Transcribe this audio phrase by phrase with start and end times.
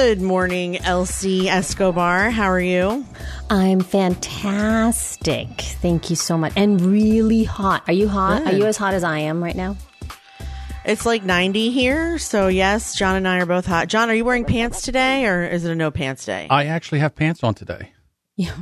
[0.00, 2.30] Good morning, Elsie Escobar.
[2.30, 3.04] How are you?
[3.50, 5.48] I'm fantastic.
[5.60, 6.52] Thank you so much.
[6.54, 7.82] And really hot.
[7.88, 8.44] Are you hot?
[8.44, 8.54] Good.
[8.54, 9.76] Are you as hot as I am right now?
[10.84, 13.88] It's like 90 here, so yes, John and I are both hot.
[13.88, 16.46] John, are you wearing pants today or is it a no pants day?
[16.48, 17.90] I actually have pants on today.
[18.36, 18.54] Yeah.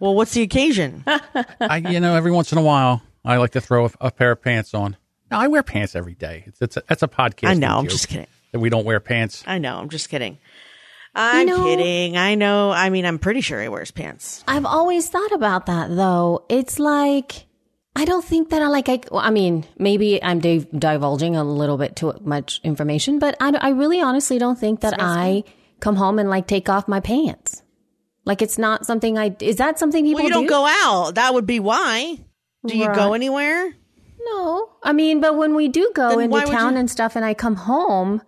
[0.00, 1.04] well, what's the occasion?
[1.60, 4.30] I, you know, every once in a while, I like to throw a, a pair
[4.30, 4.96] of pants on.
[5.30, 6.44] No, I wear pants every day.
[6.46, 7.48] It's, it's a, that's a podcast.
[7.48, 8.28] I know, I'm just kidding.
[8.52, 9.44] That we don't wear pants.
[9.46, 10.38] I know, I'm just kidding.
[11.14, 12.16] I'm know- kidding.
[12.16, 12.70] I know.
[12.70, 14.44] I mean, I'm pretty sure he wears pants.
[14.46, 16.44] I've always thought about that though.
[16.48, 17.46] It's like,
[17.96, 21.76] I don't think that I like, I, I mean, maybe I'm div- divulging a little
[21.76, 25.42] bit too much information, but I, I really honestly don't think that I
[25.80, 27.62] come home and like take off my pants.
[28.24, 30.48] Like it's not something I, is that something people Well, you don't do?
[30.50, 31.16] go out.
[31.16, 32.18] That would be why.
[32.64, 33.74] Do you go anywhere?
[34.22, 34.70] No.
[34.82, 37.34] I mean, but when we do go Then into town you- and stuff and I
[37.34, 38.22] come home,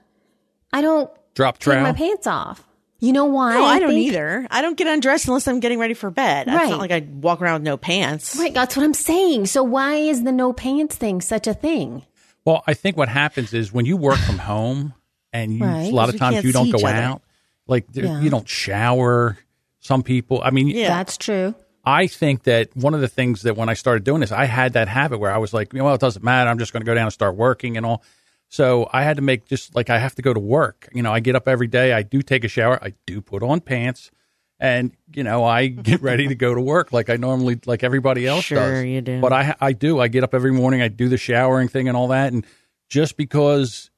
[0.72, 2.66] I don't Drop take my pants off.
[3.02, 3.54] You know why?
[3.54, 4.06] No, I don't think?
[4.06, 4.46] either.
[4.48, 6.46] I don't get undressed unless I'm getting ready for bed.
[6.46, 6.54] Right.
[6.54, 6.70] It's Right.
[6.70, 8.36] not like I walk around with no pants.
[8.38, 9.46] Right, that's what I'm saying.
[9.46, 12.04] So why is the no pants thing such a thing?
[12.44, 14.94] Well, I think what happens is when you work from home
[15.32, 15.90] and you, Right.
[15.92, 17.22] a lot of times you don't go out,
[17.66, 18.20] like Yeah.
[18.20, 19.36] you don't shower.
[19.80, 20.88] Some people, I mean, Yeah.
[20.88, 21.56] That's true.
[21.84, 24.74] I think that one of the things that when I started doing this, I had
[24.74, 26.48] that habit where I was like, well, it doesn't matter.
[26.48, 28.04] I'm just going to go down and start working and all.
[28.52, 30.86] So I had to make just like I have to go to work.
[30.92, 31.94] You know, I get up every day.
[31.94, 32.78] I do take a shower.
[32.84, 34.10] I do put on pants,
[34.60, 38.26] and you know, I get ready to go to work like I normally like everybody
[38.26, 38.84] else Sure, does.
[38.84, 39.22] you do.
[39.22, 40.00] But I I do.
[40.00, 40.82] I get up every morning.
[40.82, 42.34] I do the showering thing and all that.
[42.34, 42.44] And
[42.90, 43.90] just because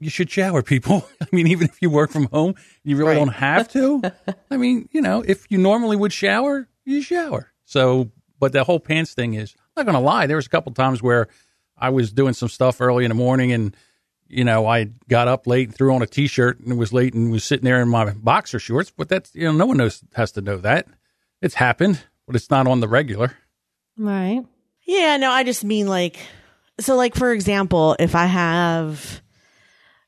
[0.00, 1.06] you should shower, people.
[1.20, 3.14] I mean, even if you work from home, you really Right.
[3.16, 4.00] don't have to.
[4.50, 7.52] I mean, you know, if you normally would shower, you shower.
[7.66, 10.26] So, but the whole pants thing is, I'm not going to lie.
[10.26, 11.26] There was a couple times where
[11.76, 13.76] I was doing some stuff early in the morning and,
[14.28, 17.14] you know, I got up late and threw on a t-shirt and it was late
[17.14, 18.90] and was sitting there in my boxer shorts.
[18.90, 20.86] But that's, you know, no one knows, has to know that.
[21.40, 23.36] It's happened, but it's not on the regular.
[23.96, 24.44] Right.
[24.84, 26.18] Yeah, no, I just mean like,
[26.80, 29.22] so like, for example, if I have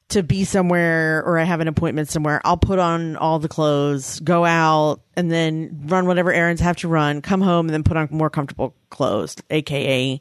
[0.08, 4.20] to be somewhere or I have an appointment somewhere, I'll put on all the clothes,
[4.20, 7.84] go out and then run whatever errands I have to run, come home and then
[7.84, 10.20] put on more comfortable clothes, AKA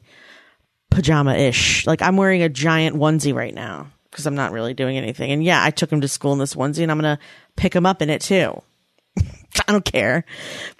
[0.90, 1.86] pajama ish.
[1.86, 5.30] Like I'm wearing a giant onesie right now because I'm not really doing anything.
[5.30, 7.22] And yeah, I took him to school in this onesie and I'm going to
[7.56, 8.60] pick him up in it too.
[9.18, 10.24] I don't care.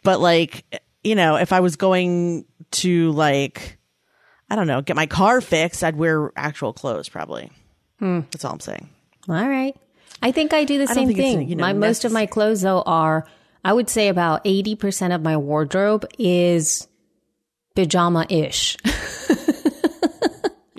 [0.03, 0.65] But like,
[1.03, 3.79] you know, if I was going to like,
[4.51, 7.51] I don't know, get my car fixed, I'd wear actual clothes probably.
[7.99, 8.21] Hmm.
[8.33, 8.89] That's all I'm saying.
[9.29, 9.77] All right.
[10.23, 11.49] I think I do the don't same thing.
[11.49, 13.27] you know, my most of my clothes though are
[13.65, 16.89] I would say about 80% of my wardrobe is
[17.75, 18.77] pajama ish.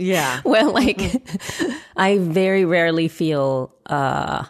[0.02, 0.42] Yeah.
[0.46, 1.00] well, like
[1.96, 4.46] I very rarely feel uh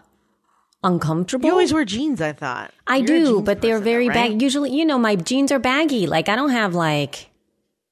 [0.84, 1.46] uncomfortable.
[1.46, 2.74] You always wear jeans, I thought.
[2.88, 4.32] I You're do, but they're very though, right?
[4.32, 4.44] baggy.
[4.44, 6.08] Usually, you know, my jeans are baggy.
[6.08, 7.30] Like I don't have like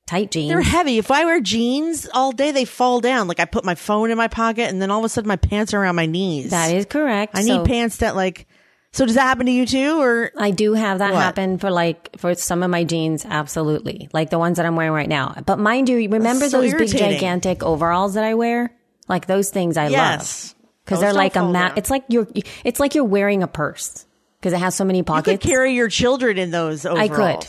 [0.08, 0.50] tight jeans.
[0.50, 0.98] They're heavy.
[0.98, 3.28] If I wear jeans all day, they fall down.
[3.28, 5.36] Like I put my phone in my pocket and then all of a sudden my
[5.36, 6.50] pants are around my knees.
[6.50, 7.38] that is correct.
[7.38, 8.48] I So- need pants that like,
[8.92, 10.00] so does that happen to you too?
[10.02, 11.22] Or I do have that What?
[11.22, 14.10] happen for like for some of my jeans, absolutely.
[14.14, 15.36] Like the ones that I'm wearing right now.
[15.46, 18.76] But mind you, remember so those big gigantic overalls that I wear?
[19.08, 20.56] Like those things I love.
[20.86, 22.28] Because they're like a fall mat it's like you're
[22.64, 24.06] it's like you're wearing a purse.
[24.40, 25.28] Because it has so many pockets.
[25.28, 25.44] You pockets.
[25.46, 27.12] could carry your children in those overalls.
[27.12, 27.46] I could.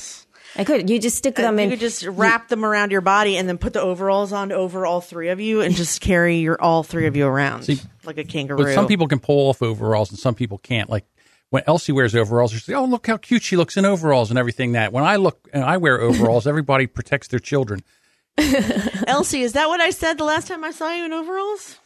[0.60, 0.90] I could.
[0.90, 1.70] You just stick Uh, them you in.
[1.70, 5.00] could just wrap them around your body and then put the overalls on over all
[5.00, 7.68] three of you and just carry your all three of you around
[8.04, 8.64] like a kangaroo.
[8.64, 10.90] But some people can pull off overalls and some people can't.
[10.90, 11.04] Like
[11.50, 14.38] when Elsie wears overalls, she's like, "Oh, look how cute she looks in overalls and
[14.38, 17.82] everything." That when I look and I wear overalls, everybody protects their children.
[19.06, 21.78] Elsie, is that what I said the last time I saw you in overalls?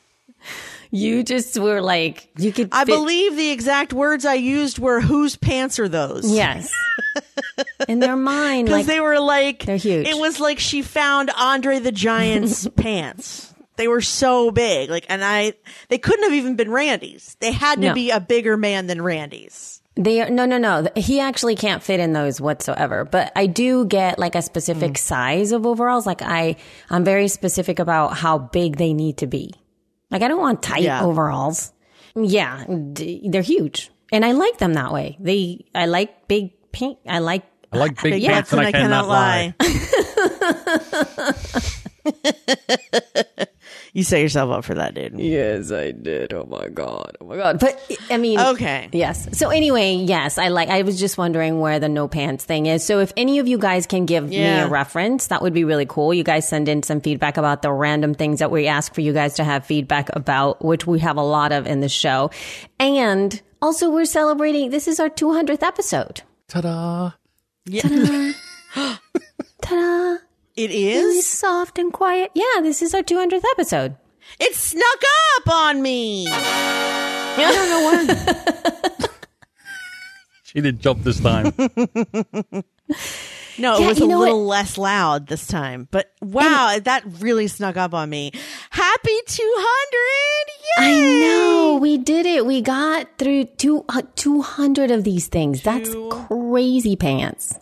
[0.91, 5.01] you just were like you could I fit- believe the exact words I used were
[5.01, 6.71] "Whose pants are those?" Yes.
[7.89, 10.07] in their mind, because like they were like They're huge.
[10.07, 13.54] It was like she found Andre the Giant's pants.
[13.77, 15.55] They were so big, like, and I
[15.89, 17.37] they couldn't have even been Randy's.
[17.41, 17.95] They had to No.
[17.95, 19.81] be a bigger man than Randy's.
[19.97, 20.89] They are, no, no, no.
[20.97, 23.05] He actually can't fit in those whatsoever.
[23.05, 24.99] But I do get like a specific Mm.
[24.99, 26.07] size of overalls.
[26.07, 26.57] Like I,
[26.91, 29.55] I'm very specific about how big they need to be.
[30.11, 31.03] Like I don't want tight Yeah.
[31.05, 31.73] overalls.
[32.17, 35.17] Yeah, d- they're huge, and I like them that way.
[35.19, 36.99] They, I like big pink.
[37.09, 37.43] I like.
[37.73, 39.55] I like big Big pants, and I cannot lie.
[43.95, 45.19] you set yourself up for that, dude.
[45.19, 46.35] Yes, I did.
[46.35, 47.17] Oh my god.
[47.21, 47.59] Oh my god.
[47.61, 47.81] But
[48.11, 48.89] I mean, Okay.
[48.93, 49.29] Yes.
[49.39, 50.69] So anyway, yes, I like.
[50.69, 52.85] I was just wondering where the no pants thing is.
[52.85, 55.87] So if any of you guys can give me a reference, that would be really
[55.87, 56.13] cool.
[56.13, 59.13] You guys send in some feedback about the random things that we ask for you
[59.15, 62.31] guys to have feedback about, which we have a lot of in the show,
[62.79, 63.41] and.
[63.63, 64.69] Also, we're celebrating.
[64.69, 66.21] This is our 200th episode.
[66.49, 67.13] Ta-da!
[69.63, 70.17] Ta-da!
[70.57, 72.31] It Really soft and quiet.
[72.35, 73.97] Yeah, this is our 200th episode.
[74.39, 75.03] It snuck
[75.37, 76.27] up on me.
[76.31, 79.09] I don't know when.
[80.45, 81.47] She didn't jump this time.
[83.59, 85.89] No, it Yeah, was a know little less loud this time.
[85.91, 88.31] But wow, that really snuck up on me.
[88.71, 90.53] Happy 200!
[90.79, 90.97] Yay!
[90.97, 91.79] I know.
[91.81, 92.47] We did it.
[92.47, 95.63] We got through two, uh, 200 of these things.
[95.63, 97.59] That's crazy pants.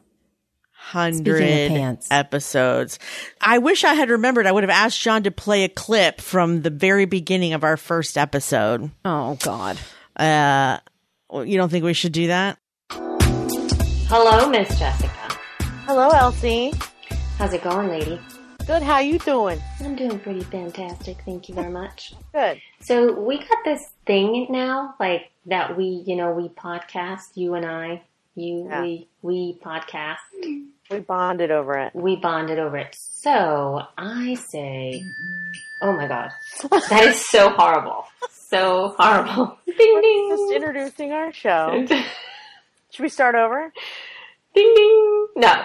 [0.93, 2.99] Speaking of 100 episodes.
[3.41, 4.47] I wish I had remembered.
[4.47, 7.77] I would have asked John to play a clip from the very beginning of our
[7.77, 8.91] first episode.
[9.05, 9.79] Oh, God.
[10.17, 10.79] Uh,
[11.33, 12.59] you don't think we should do that?
[12.91, 15.09] Hello, Miss Jessica.
[15.87, 16.73] Hello, Elsie.
[17.39, 18.21] How's it going, lady?
[18.67, 18.83] Good.
[18.83, 19.61] How you doing?
[19.81, 21.19] I'm doing pretty fantastic.
[21.25, 22.15] Thank you very much.
[22.33, 22.61] Good.
[22.81, 27.67] So we got this thing now, like that we, you know, we podcast, you and
[27.67, 28.03] I,
[28.37, 28.83] you, Yeah.
[28.83, 30.19] we, we podcast.
[30.93, 31.95] We bonded over it.
[31.95, 32.95] We bonded over it.
[32.95, 35.05] So I say,
[35.81, 36.31] oh my god,
[36.91, 38.05] that is so horrible.
[38.31, 39.59] So horrible.
[39.67, 40.29] Ding ding.
[40.31, 41.87] Just introducing our show.
[42.91, 43.73] Should we start over?
[44.55, 45.27] ding ding.
[45.37, 45.63] No,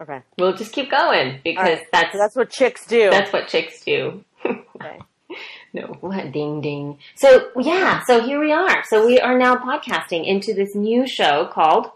[0.00, 0.20] Okay.
[0.38, 1.86] we'll just keep going because right.
[1.92, 3.08] that's that's what chicks do.
[3.10, 4.22] That's what chicks do.
[4.44, 4.98] Okay.
[5.72, 6.98] no, what ding ding.
[7.16, 8.84] So yeah, so here we are.
[8.84, 11.90] So we are now podcasting into this new show called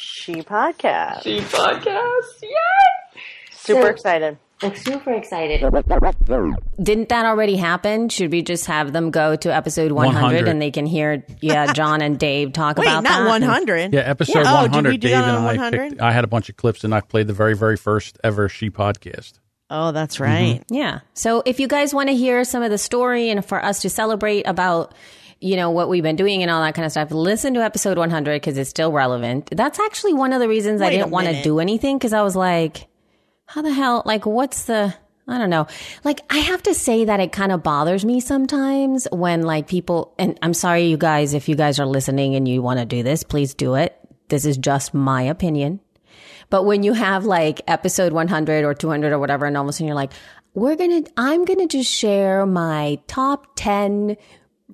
[0.00, 1.22] She podcast.
[1.24, 2.42] She Podcast.
[2.42, 3.20] Yay!
[3.50, 4.38] Super So- excited.
[4.60, 5.60] I'm super excited.
[6.82, 8.08] Didn't that already happen?
[8.08, 10.48] Should we just have them go to episode 100, 100.
[10.48, 13.28] and they can hear, yeah, John and Dave talk Wait, about not that?
[13.28, 13.94] 100.
[13.94, 14.58] Yeah, episode Yeah.
[14.58, 14.90] Oh, did 100.
[14.90, 15.90] we do Dave that and on I 100?
[15.90, 16.00] picked.
[16.00, 18.68] I had a bunch of clips, and I played the very, very first ever She
[18.68, 19.34] podcast.
[19.70, 20.24] Oh, that's mm-hmm.
[20.24, 20.64] right.
[20.70, 21.00] Yeah.
[21.14, 23.90] So if you guys want to hear some of the story and for us to
[23.90, 24.92] celebrate about,
[25.40, 27.96] you know, what we've been doing and all that kind of stuff, listen to episode
[27.98, 29.48] 100 because it's still relevant.
[29.52, 32.12] That's actually one of the reasons I Wait a didn't want to do anything because
[32.12, 32.88] I was like,
[33.46, 34.94] how the hell, like, what's the,
[35.28, 35.66] I don't know.
[36.04, 40.14] Like, I have to say that it kind of bothers me sometimes when like people,
[40.18, 43.02] and I'm sorry, you guys, if you guys are listening and you want to do
[43.02, 43.96] this, please do it.
[44.28, 45.80] This is just my opinion.
[46.50, 49.72] But when you have like episode 100 or 200 or whatever, and all of a
[49.72, 50.12] sudden you're like,
[50.54, 54.16] we're going to, I'm going to just share my top 10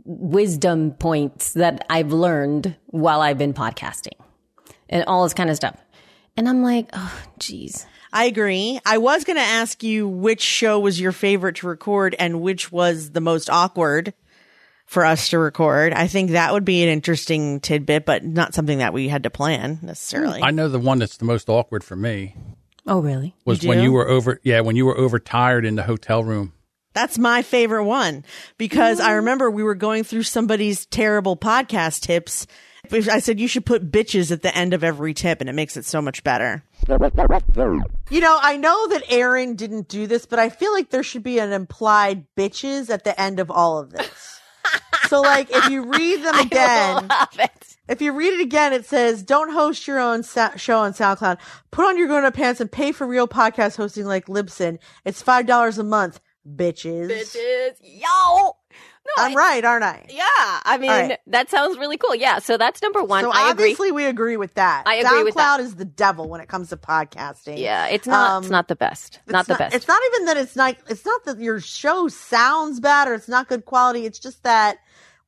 [0.04, 4.18] wisdom points that I've learned while I've been podcasting
[4.88, 5.76] and all this kind of stuff.
[6.36, 7.86] And I'm like, oh, geez.
[8.12, 8.80] I agree.
[8.86, 12.70] I was going to ask you which show was your favorite to record and which
[12.70, 14.14] was the most awkward
[14.86, 15.92] for us to record.
[15.92, 19.30] I think that would be an interesting tidbit, but not something that we had to
[19.30, 20.42] plan necessarily.
[20.42, 22.36] I know the one that's the most awkward for me
[22.86, 23.34] Oh, really?
[23.44, 24.40] was You when you were over.
[24.42, 26.52] Yeah, when you were overtired in the hotel room.
[26.94, 28.24] That's my favorite one
[28.56, 32.46] because I remember we were going through somebody's terrible podcast tips.
[32.92, 35.76] I said you should put bitches at the end of every tip and it makes
[35.76, 36.62] it so much better.
[38.10, 41.22] You know, I know that Aaron didn't do this, but I feel like there should
[41.22, 44.40] be an implied bitches at the end of all of this.
[45.08, 47.08] so like if you read them again,
[47.88, 51.38] if you read it again, it says, "Don't host your own sa- show on SoundCloud.
[51.70, 54.78] Put on your grown-up pants and pay for real podcast hosting like Libsyn.
[55.04, 57.74] It's five dollars a month, bitches." bitches.
[57.82, 58.56] Yo.
[59.06, 60.06] No, I'm I- right, aren't I?
[60.08, 60.24] Yeah,
[60.64, 61.18] I mean right.
[61.26, 62.14] that sounds really cool.
[62.14, 63.22] Yeah, so that's number one.
[63.24, 63.64] So I agree.
[63.64, 64.84] obviously we agree with that.
[64.86, 65.60] I agree SoundCloud with that.
[65.60, 67.58] is the devil when it comes to podcasting.
[67.58, 68.38] Yeah, it's not.
[68.38, 69.20] it's Um, not the best.
[69.24, 69.74] It's Not the best.
[69.74, 70.76] It's not even that it's not.
[70.88, 74.06] It's not that your show sounds bad or it's not good quality.
[74.06, 74.78] It's just that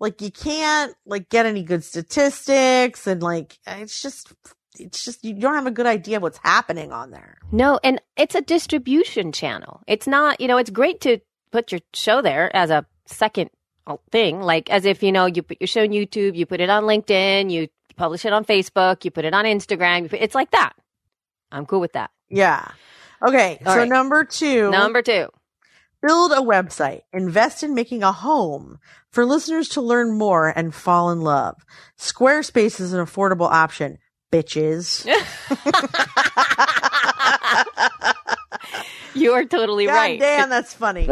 [0.00, 4.32] like you can't like get any good statistics and like it's just
[4.80, 7.38] it's just you don't have a good idea of what's happening on there.
[7.52, 9.82] No, and it's a distribution channel.
[9.86, 11.18] It's not, you know, it's great to
[11.52, 13.50] put your show there as a second
[14.10, 16.68] thing, like as if, you know, you put your show on YouTube, you put it
[16.70, 20.02] on LinkedIn, you publish it on Facebook, you put it on Instagram.
[20.02, 20.72] you put- It's like that.
[21.52, 22.10] I'm cool with that.
[22.28, 22.66] Yeah.
[23.26, 23.58] Okay.
[23.64, 23.88] All so right.
[23.88, 25.28] number two, Number two.
[26.02, 27.02] build a website.
[27.12, 28.78] Invest in making a home
[29.10, 31.64] for listeners to learn more and fall in love.
[31.98, 33.98] Squarespace is an affordable option.
[34.32, 35.06] Bitches.
[39.14, 40.20] You are totally God right.
[40.20, 41.08] damn, that's funny.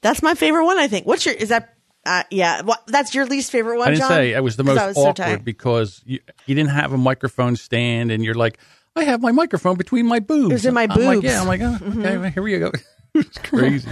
[0.00, 0.78] That's my favorite one.
[0.78, 1.04] I think.
[1.06, 1.34] What's your?
[1.34, 1.74] Is that?
[2.06, 2.62] Uh, yeah.
[2.62, 2.86] What?
[2.86, 3.88] That's your least favorite one.
[3.88, 4.10] I didn't John?
[4.10, 5.44] say it was the 'Cause most was so awkward tired.
[5.44, 8.58] because you, you didn't have a microphone stand, and you're like,
[8.94, 10.50] I have my microphone between my boobs.
[10.50, 11.24] It was in my I'm like, boobs.
[11.24, 12.70] yeah, I'm like, oh, okay, well, here we go.
[13.14, 13.88] it's crazy,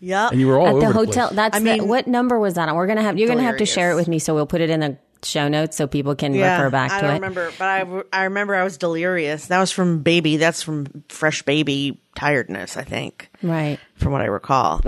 [0.00, 0.32] Yep.
[0.32, 1.28] and you were all At over the the hotel.
[1.28, 1.36] place.
[1.36, 2.74] That's I the, mean, what number was that on?
[2.74, 4.18] We're going to have, you're going to have to share it with me.
[4.18, 6.56] So we'll put it in the show notes so people can yeah.
[6.56, 7.14] refer back I to don't it.
[7.14, 9.46] remember, but I I remember I was delirious.
[9.46, 10.36] That was from baby.
[10.36, 12.76] That's from fresh baby tiredness.
[12.76, 13.78] I think, Right.
[13.96, 14.80] from what I recall.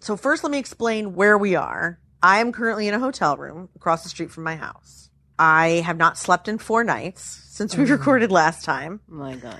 [0.00, 1.98] So first, let me explain where we are.
[2.22, 5.10] I am currently in a hotel room across the street from my house.
[5.38, 7.90] I have not slept in four nights since we mm.
[7.90, 9.00] recorded last time.
[9.10, 9.58] Oh my god.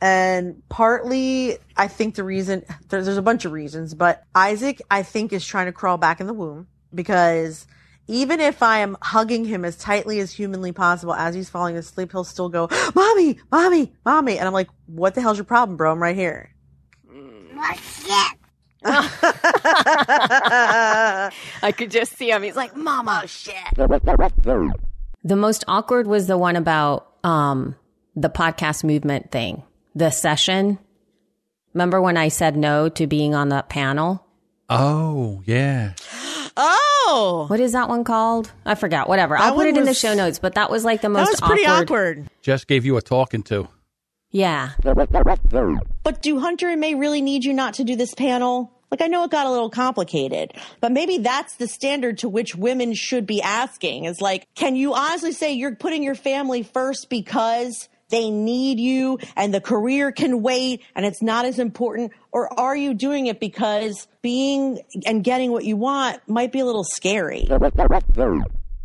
[0.00, 5.04] And partly, I think the reason there's, there's a bunch of reasons, but Isaac, I
[5.04, 7.66] think, is trying to crawl back in the womb because
[8.08, 12.12] even if I am hugging him as tightly as humanly possible as he's falling asleep,
[12.12, 15.92] he'll still go, "Mommy, mommy, mommy," and I'm like, "What the hell's your problem, bro?
[15.92, 16.50] I'm right here."
[18.84, 21.30] I
[21.76, 22.42] could just see him.
[22.42, 23.54] He's like, "Mama, shit."
[25.24, 27.76] The most awkward was the one about um,
[28.16, 29.62] the podcast movement thing,
[29.94, 30.78] the session.
[31.74, 34.26] Remember when I said no to being on that panel?
[34.68, 35.92] Oh, yeah.
[36.56, 38.52] Oh, What is that one called?
[38.64, 39.08] I forgot.
[39.08, 39.36] Whatever.
[39.36, 41.26] I'll put one it in the show notes, but that was like the most.
[41.26, 42.28] That most was pretty awkward.
[42.42, 43.68] Jess gave you a talking to.
[44.30, 44.70] Yeah.
[44.82, 48.72] But do Hunter and May really need you not to do this panel?
[48.90, 52.54] Like, I know it got a little complicated, but maybe that's the standard to which
[52.54, 57.08] women should be asking is like, can you honestly say you're putting your family first
[57.08, 62.12] because they need you and the career can wait and it's not as important?
[62.30, 66.64] Or are you doing it because being and getting what you want might be a
[66.64, 67.48] little scary?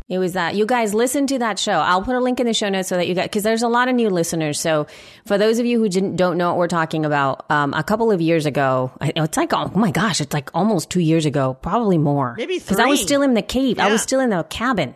[0.08, 0.54] It was that.
[0.54, 1.72] You guys listen to that show.
[1.72, 3.68] I'll put a link in the show notes so that you guys, because there's a
[3.68, 4.58] lot of new listeners.
[4.58, 4.86] So
[5.26, 8.10] for those of you who didn't, don't know what we're talking about, um, a couple
[8.10, 11.58] of years ago, I, it's like, oh my gosh, it's like almost two years ago,
[11.60, 12.34] probably more.
[12.38, 13.78] Maybe Because I was still in the cave.
[13.78, 14.94] I was still in the cabin.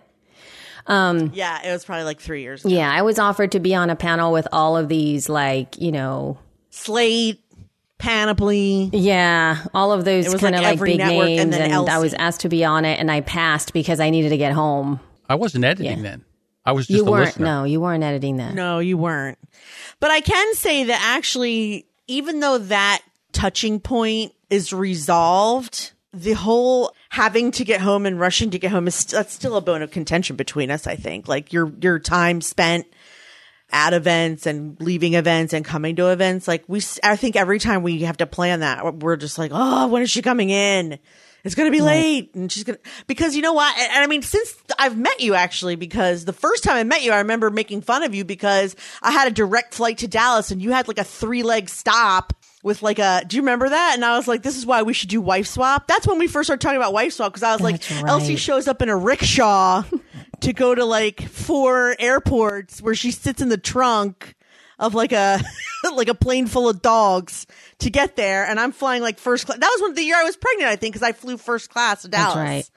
[0.87, 2.65] Um, yeah, it was probably like three years.
[2.65, 2.75] ago.
[2.75, 2.91] Yeah.
[2.93, 6.39] I was offered to be on a panel with all of these, like, you know,
[6.71, 7.41] Slate,
[7.99, 8.91] Panoply.
[8.93, 11.99] Yeah, all of those kind of like like big network and names, then and, I
[12.01, 14.99] was asked to be on it, and I passed because I needed to get home.
[15.29, 16.03] I wasn't editing Yeah.
[16.03, 16.25] then.
[16.65, 17.27] I was just you a weren't.
[17.27, 17.45] listener.
[17.45, 18.55] No, you weren't editing that.
[18.55, 19.39] No, you weren't.
[20.01, 26.95] But I can say that actually, even though that touching point is resolved, the whole
[27.12, 29.90] having to get home and rushing to get home is that's still a bone of
[29.90, 30.87] contention between us.
[30.87, 32.87] I think like your your time spent
[33.71, 36.49] at events and leaving events and coming to events.
[36.49, 39.88] Like we, I think every time we have to plan that, we're just like, oh,
[39.88, 40.99] when is she coming in?
[41.45, 42.35] It's going to be late.
[42.35, 43.76] And she's going to, because you know what?
[43.78, 47.02] And, and I mean, since I've met you actually, because the first time I met
[47.02, 50.50] you, I remember making fun of you because I had a direct flight to Dallas
[50.50, 53.95] and you had like a three leg stop with like a, do you remember that?
[53.95, 55.87] And I was like, this is why we should do wife swap.
[55.87, 58.11] That's when we first started talking about wife swap because I was That's like, right.
[58.11, 59.85] Elsie shows up in a rickshaw
[60.40, 64.35] to go to like four airports where she sits in the trunk
[64.78, 65.40] of like a
[65.95, 67.47] like a plane full of dogs
[67.78, 69.59] to get there and I'm flying like first class.
[69.59, 72.02] That was one the year I was pregnant, I think, because I flew first class
[72.02, 72.37] to Dallas.
[72.37, 72.71] right.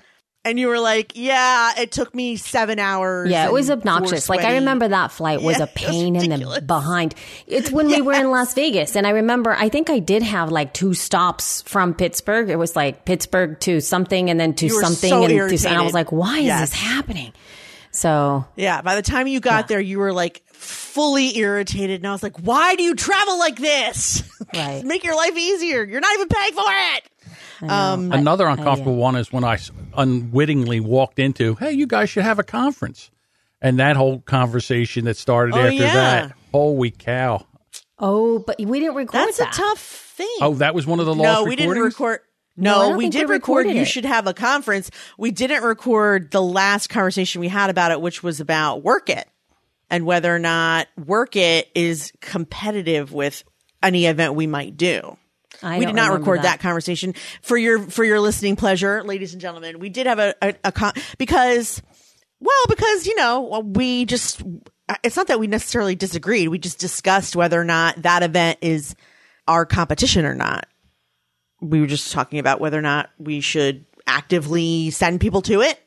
[0.46, 4.30] And you were like, "Yeah, it took me seven hours." Yeah, it was obnoxious.
[4.30, 7.16] Like I remember that flight was Yeah, a it was pain in the behind.
[7.48, 10.52] It's when we were in Las Vegas, and I remember I think I did have
[10.52, 12.50] like two stops from Pittsburgh.
[12.50, 15.82] It was like Pittsburgh to something, and then to something, so and, to, and I
[15.82, 16.70] was like, "Why is Yes.
[16.70, 17.34] this happening?"
[17.92, 22.12] So Yeah, by the time you got there, you were like fully irritated, and I
[22.12, 24.22] was like, "Why do you travel like this?
[24.54, 24.84] Right.
[24.86, 25.84] Make your life easier.
[25.84, 27.04] You're not even paying for it."
[27.62, 29.58] Um, Another uncomfortable one is when I
[29.96, 33.12] unwittingly walked into, hey, you guys should have a conference.
[33.62, 35.94] And that whole conversation that started Oh, after yeah.
[35.94, 37.46] that, holy cow.
[38.00, 40.28] oh, but we didn't record that's a tough thing.
[40.42, 42.20] Oh, that was one of the no, lost we didn't record.
[42.58, 43.68] No, I No, we did record.
[43.68, 43.86] You it.
[43.86, 44.90] should have a conference.
[45.18, 49.28] We didn't record the last conversation we had about it, which was about Werk It
[49.90, 53.44] and whether or not Werk It is competitive with
[53.84, 55.18] any event we might do.
[55.64, 56.60] I we did not record that.
[56.60, 59.80] conversation for your for your listening pleasure, ladies and gentlemen.
[59.80, 61.82] We did have a a, a con- because
[62.40, 64.42] well because you know we just
[65.04, 66.50] it's not that we necessarily disagreed.
[66.50, 68.96] We just discussed whether or not that event is
[69.48, 70.68] our competition or not.
[71.62, 75.80] We were just talking about whether or not we should actively send people to it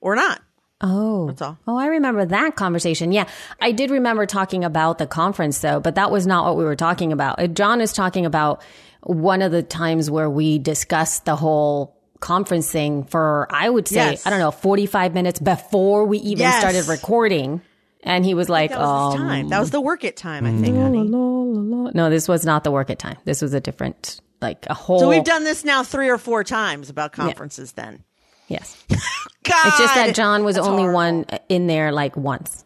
[0.00, 0.40] or not.
[0.80, 1.58] Oh, That's all.
[1.66, 3.10] Oh, I remember that conversation.
[3.10, 3.26] Yeah,
[3.60, 6.76] I did remember talking about the conference though, but that was not what we were
[6.76, 7.54] talking about.
[7.54, 8.62] John is talking about
[9.02, 13.94] one of the times where we discussed the whole conference thing for, I would say,
[14.12, 14.26] Yes.
[14.26, 16.58] I don't know, 45 minutes before we even Yes.
[16.60, 17.60] started recording.
[18.02, 19.48] And he was like, That was um, time.
[19.50, 21.02] That was the Werk It time, I think, honey.
[21.04, 23.16] no, this was not the work at time.
[23.24, 24.98] This was a different, like a whole.
[25.00, 27.72] So we've done this now three or four times about conferences.
[27.72, 28.04] Then,
[28.48, 28.76] yes.
[28.88, 30.94] God, It's just that John was That's only horrible.
[30.96, 32.64] one in there like once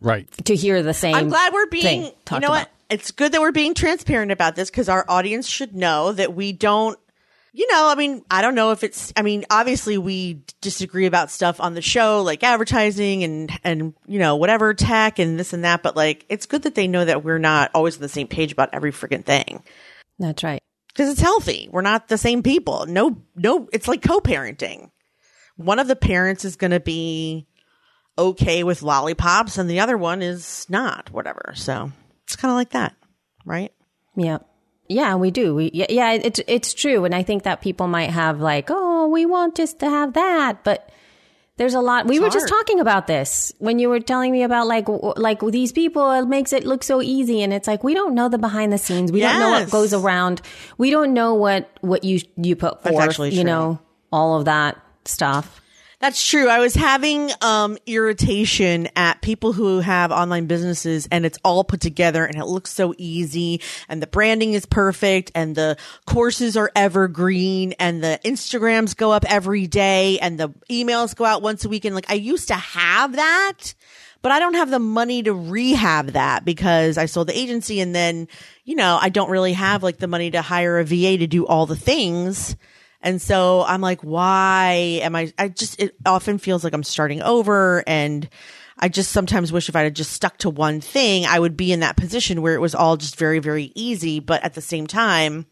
[0.00, 0.30] Right.
[0.46, 1.14] to hear the same.
[1.14, 2.02] I'm glad we're thing being.
[2.04, 2.68] You talked know about.
[2.92, 6.52] It's good that we're being transparent about this because our audience should know that we
[6.52, 6.98] don't.
[7.54, 9.12] You know, I mean, I don't know if it's.
[9.16, 14.18] I mean, obviously we disagree about stuff on the show, like advertising and and you
[14.18, 15.82] know whatever tech and this and that.
[15.82, 18.52] But like, it's good that they know that we're not always on the same page
[18.52, 19.62] about every freaking thing
[20.18, 20.62] That's right.
[20.88, 21.68] because it's healthy.
[21.70, 22.86] We're not the same people.
[22.86, 24.90] No, no, it's like co-parenting.
[25.56, 27.46] one of the parents is going to be
[28.18, 31.52] okay with lollipops and the other one is not, whatever.
[31.54, 31.92] So
[32.32, 32.94] it's kind of like that,
[33.44, 33.72] right?
[34.16, 34.38] Yeah.
[34.88, 35.54] Yeah, we do.
[35.54, 39.08] We yeah, yeah, it's it's true, and I think that people might have like, oh,
[39.08, 40.90] we want just to have that, but
[41.56, 42.06] there's a lot.
[42.06, 45.40] We were just talking about this when you were telling me about like w- like
[45.40, 46.10] these people.
[46.10, 48.78] It makes it look so easy, and it's like we don't know the behind the
[48.78, 49.12] scenes.
[49.12, 50.42] We don't know what goes around.
[50.76, 53.18] We don't know what what you you put forth.
[53.18, 53.44] You true.
[53.44, 53.78] know
[54.10, 55.61] all of that stuff.
[56.02, 56.48] That's true.
[56.48, 61.80] I was having um irritation at people who have online businesses and it's all put
[61.80, 66.72] together and it looks so easy and the branding is perfect and the courses are
[66.74, 71.68] evergreen and the Instagrams go up every day and the emails go out once a
[71.68, 73.72] week and like I used to have that
[74.22, 77.94] but I don't have the money to rehab that because I sold the agency and
[77.94, 78.26] then,
[78.64, 81.44] you know, I don't really have like the money to hire a VA to do
[81.46, 82.56] all the things.
[83.02, 87.20] And so I'm like, why am I, I just, it often feels like I'm starting
[87.20, 87.82] over.
[87.86, 88.28] And
[88.78, 91.72] I just sometimes wish if I had just stuck to one thing, I would be
[91.72, 94.20] in that position where it was all just very, very easy.
[94.20, 95.46] But at the same time,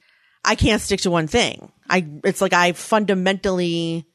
[0.44, 1.72] I can't stick to one thing.
[1.88, 4.06] I, it's like I fundamentally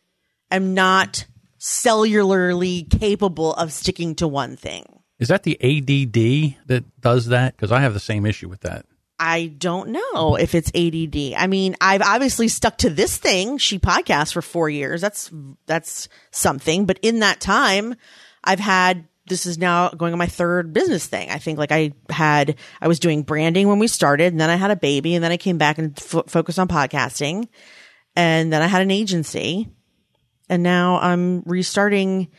[0.49, 1.25] am not
[1.59, 4.85] cellularly capable of sticking to one thing.
[5.19, 7.55] Is that the ADD that does that?
[7.55, 8.85] Because I have the same issue with that.
[9.19, 11.35] I don't know if it's ADD.
[11.37, 13.57] I mean, I've obviously stuck to this thing.
[13.57, 15.01] She podcasts for four years.
[15.01, 15.31] That's
[15.67, 16.85] that's something.
[16.85, 17.95] But in that time,
[18.43, 21.29] I've had this is now going on my third business thing.
[21.29, 24.55] I think like I had I was doing branding when we started, and then I
[24.55, 27.47] had a baby, and then I came back and f- focused on podcasting,
[28.15, 29.69] and then I had an agency,
[30.49, 32.29] and now I'm restarting.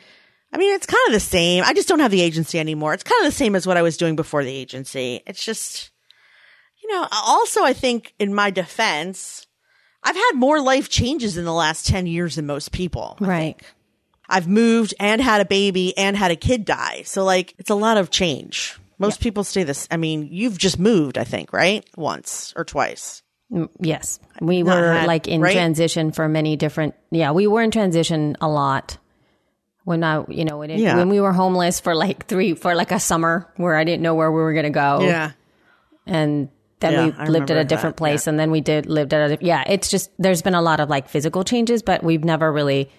[0.53, 1.65] I mean, it's kind of the same.
[1.65, 2.95] I just don't have the agency anymore.
[2.95, 5.23] It's kind of the same as what I was doing before the agency.
[5.27, 5.91] It's just
[6.89, 9.47] you know, also, I think in my defense,
[10.03, 13.17] I've had more life changes in the last 10 years than most people.
[13.21, 13.61] Right.
[14.29, 17.03] I've moved and had a baby and had a kid die.
[17.05, 18.79] So, like, it's a lot of change.
[18.99, 19.87] Most people stay this.
[19.91, 21.85] I mean, you've just moved, I think, right?
[21.97, 23.23] Once or twice.
[23.53, 24.19] Mm, Yes.
[24.41, 25.53] We Not were had- like in right?
[25.53, 28.99] transition for many different, yeah, we were in transition a lot.
[29.85, 30.97] When I, you know, when, it, Yeah.
[30.97, 34.15] when we were homeless for like three, for like a summer where I didn't know
[34.17, 35.01] where we were going to go.
[35.03, 35.31] Yeah.
[36.07, 36.49] And
[36.81, 39.15] then Yeah, we I lived at a different that, place and then we did, lived
[39.15, 42.25] at a, yeah, it's just, there's been a lot of like physical changes, but we've
[42.25, 42.91] never really,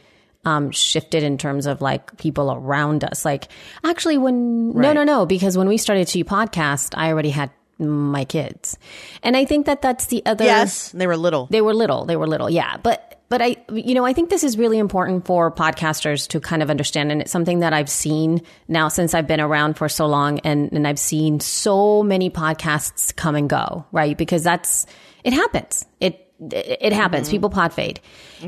[0.46, 3.26] um, shifted in terms of like people around us.
[3.26, 3.50] Like
[3.84, 4.94] actually when, no, Right.
[4.94, 8.78] no, no, because when we started to podcast, I already had my kids.
[9.22, 10.90] And I think that that's the other, Yes.
[10.94, 11.48] They were little.
[11.52, 12.06] they were little.
[12.06, 12.50] They were little.
[12.50, 12.78] Yeah.
[12.78, 16.64] But, but I, you know, I think this is really important for podcasters to kind
[16.64, 17.12] of understand.
[17.12, 20.72] And it's something that I've seen now since I've been around for so long and,
[20.72, 24.18] and I've seen so many podcasts come and go, right?
[24.18, 24.86] Because that's,
[25.24, 25.86] it happens.
[26.00, 27.28] It, it happens.
[27.28, 27.36] Mm-hmm.
[27.36, 28.00] People pod fade.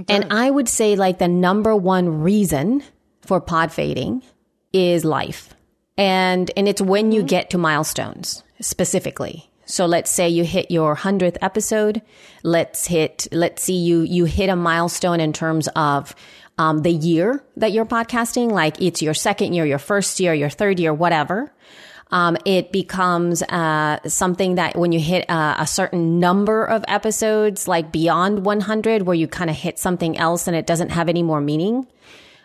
[0.08, 2.82] And I would say like the number one reason
[3.22, 4.24] for pod fading
[4.72, 5.54] is life.
[5.98, 7.28] And, and it's when you mm-hmm.
[7.28, 9.49] get to milestones specifically.
[9.70, 12.02] So let's say you hit your 100th episode.
[12.42, 16.16] Let's hit, let's see you, you hit a milestone in terms of,
[16.58, 18.52] um, the year that you're podcasting.
[18.52, 21.54] Like it's your second year, your first year, your third year, whatever.
[22.10, 27.68] Um, it becomes, uh, something that when you hit uh, a certain number of episodes,
[27.68, 31.22] like beyond 100, where you kind of hit something else and it doesn't have any
[31.22, 31.86] more meaning.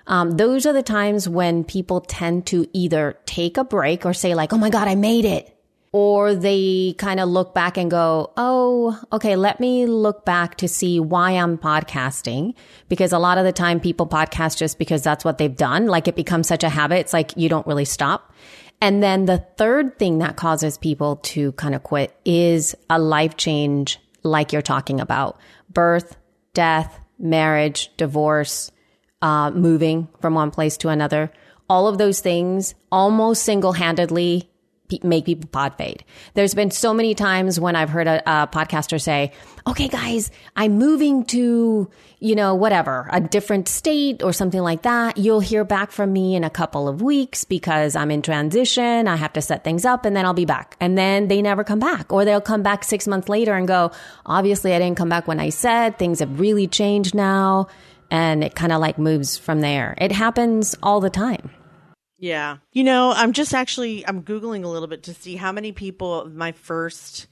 [0.07, 4.35] Um, those are the times when people tend to either take a break or say
[4.35, 5.54] like, "Oh my God, I made it,"
[5.95, 10.67] or they kind of look back and go, "Oh, okay, let me look back to
[10.67, 12.55] see why I'm podcasting."
[12.89, 15.87] Because a lot of the time, people podcast just because that's what they've done.
[15.87, 16.97] Like it becomes such a habit.
[16.97, 18.33] It's like you don't really stop.
[18.81, 23.37] And then the third thing that causes people to kind of quit is a life
[23.37, 25.39] change, like you're talking about
[25.73, 26.17] birth,
[26.55, 28.73] death, marriage, divorce,
[29.23, 31.31] uh, moving from one place to another.
[31.71, 34.51] All of those things almost single handedly
[35.03, 36.05] make people pod fade.
[36.35, 39.33] There's been so many times when I've heard a, a podcaster say,
[39.67, 45.17] okay, guys, I'm moving to, you know, whatever, a different state or something like that.
[45.17, 49.09] You'll hear back from me in a couple of weeks because I'm in transition.
[49.09, 50.77] I have to set things up and then I'll be back.
[50.81, 53.91] And then they never come back or they'll come back six months later and go,
[54.27, 57.69] obviously I didn't come back when I said things have really changed now.
[58.11, 59.95] And it kind of like moves from there.
[59.99, 61.51] It happens all the time.
[62.25, 62.57] Yeah.
[62.73, 66.27] You know, I'm just actually I'm googling a little bit to see how many people
[66.33, 67.27] my first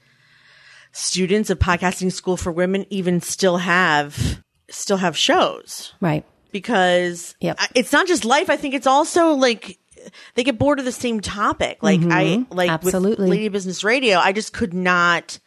[0.91, 6.23] students of podcasting school for women even still have still have shows Right.
[6.51, 7.55] because Yep.
[7.59, 8.51] I- it's not just life.
[8.51, 9.79] I think it's also like
[10.35, 11.81] they get bored of the same topic.
[11.81, 12.53] Like I mm-hmm.
[12.53, 13.23] like Absolutely.
[13.23, 15.39] with Lady Business Radio, I just could not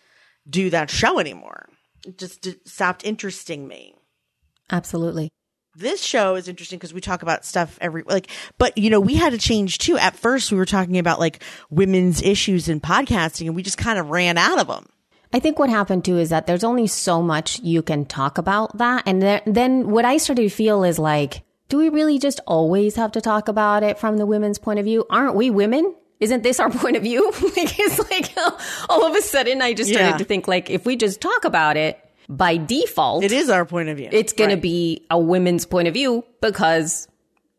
[0.51, 1.69] do that show anymore.
[2.05, 3.95] It just d- stopped interesting me.
[4.73, 5.31] Absolutely.
[5.77, 9.15] This show is interesting because we talk about stuff every like but you know we
[9.15, 13.47] had to change too at first we were talking about like women's issues in podcasting
[13.47, 14.87] and we just kind of ran out of them
[15.33, 18.79] I think what happened too is that there's only so much you can talk about
[18.79, 19.03] that.
[19.07, 22.95] And then, then what I started to feel is like, do we really just always
[22.95, 25.05] have to talk about it from the women's point of view?
[25.11, 25.95] Aren't we women?
[26.21, 27.33] Isn't this our point of view?
[27.55, 28.33] because like
[28.89, 30.17] all of a sudden I just started Yeah.
[30.19, 33.89] to think like if we just talk about it by default, it is our point
[33.89, 34.57] of view it's going Right.
[34.57, 37.09] to be a women's point of view because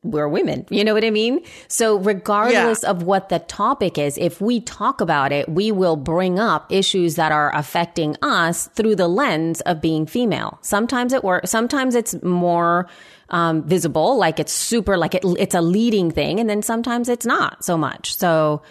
[0.03, 0.65] we're women.
[0.69, 1.41] You know what I mean?
[1.67, 6.39] So regardless of what the topic is, if we talk about it, we will bring
[6.39, 10.59] up issues that are affecting us through the lens of being female.
[10.61, 11.49] Sometimes it works.
[11.49, 12.87] Sometimes it's more
[13.29, 17.25] um, visible, like it's super, like it, it's a leading thing, and then sometimes it's
[17.25, 18.15] not so much.
[18.15, 18.61] So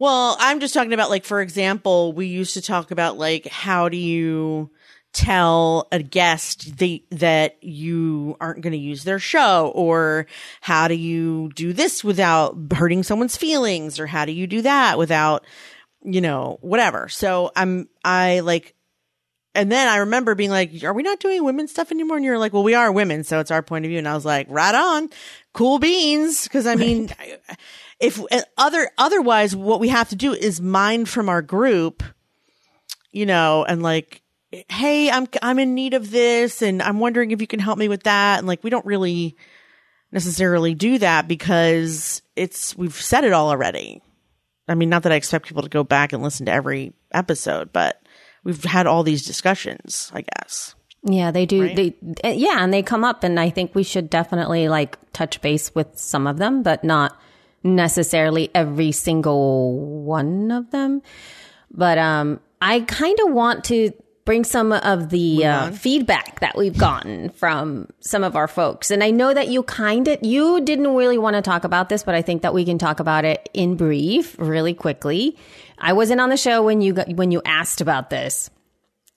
[0.00, 3.88] Well, I'm just talking about like for example, we used to talk about like how
[3.88, 4.70] do you
[5.12, 10.26] tell a guest they, that you aren't going to use their show or
[10.62, 14.96] how do you do this without hurting someone's feelings or how do you do that
[14.96, 15.44] without
[16.04, 17.08] you know whatever.
[17.08, 18.74] So I'm I like
[19.54, 22.16] and then I remember being like, are we not doing women's stuff anymore?
[22.16, 23.22] And you're like, well, we are women.
[23.22, 23.98] So it's our point of view.
[23.98, 25.10] And I was like, right on.
[25.52, 26.48] Cool beans.
[26.48, 27.10] Cause I mean,
[28.00, 32.02] if eh, other, otherwise what we have to do is mine from our group,
[33.10, 34.21] you know, and like,
[34.68, 37.88] Hey, I'm, I'm in need of this and I'm wondering if you can help me
[37.88, 38.38] with that.
[38.38, 39.36] And like, we don't really
[40.10, 44.02] necessarily do that because it's, we've said it all already.
[44.68, 47.72] I mean, not that I expect people to go back and listen to every episode,
[47.72, 48.00] but
[48.44, 50.74] we've had all these discussions, I guess.
[51.04, 51.62] Yeah, they do.
[51.62, 51.76] Right?
[51.76, 55.40] They uh, yeah, and they come up, and I think we should definitely like touch
[55.40, 57.20] base with some of them, but not
[57.64, 61.02] necessarily every single one of them.
[61.72, 63.90] But um, I kind of want to
[64.24, 69.02] bring some of the uh, feedback that we've gotten from some of our folks, and
[69.02, 72.14] I know that you kind of you didn't really want to talk about this, but
[72.14, 75.36] I think that we can talk about it in brief, really quickly.
[75.78, 78.50] I wasn't on the show when you got, when you asked about this.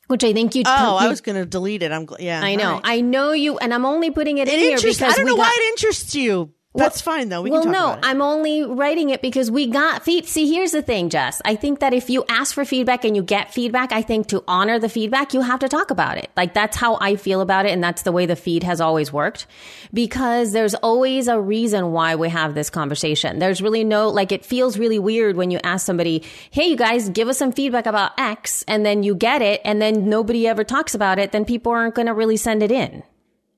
[0.07, 0.61] Which I think you.
[0.67, 1.91] Oh, you I was going to delete it.
[1.91, 2.39] I'm, gl- yeah.
[2.39, 2.73] I know.
[2.73, 2.81] right.
[2.83, 5.35] I know you, and I'm only putting it, in It here because I don't know
[5.35, 6.51] got, why it interests you.
[6.77, 7.41] That's fine though.
[7.41, 8.07] We well, can talk no, about it.
[8.07, 10.25] I'm only writing it because we got feed.
[10.25, 11.41] See, here's the thing, Jess.
[11.45, 14.43] I think that if you ask for feedback and you get feedback, I think to
[14.47, 16.29] honor the feedback, you have to talk about it.
[16.35, 19.11] Like that's how I feel about it, and that's the way the feed has always
[19.13, 19.47] worked.
[19.93, 23.39] Because there's always a reason why we have this conversation.
[23.39, 27.09] There's really no like it feels really weird when you ask somebody, "Hey, you guys,
[27.09, 30.63] give us some feedback about X," and then you get it, and then nobody ever
[30.63, 31.31] talks about it.
[31.31, 33.03] Then people aren't going to really send it in.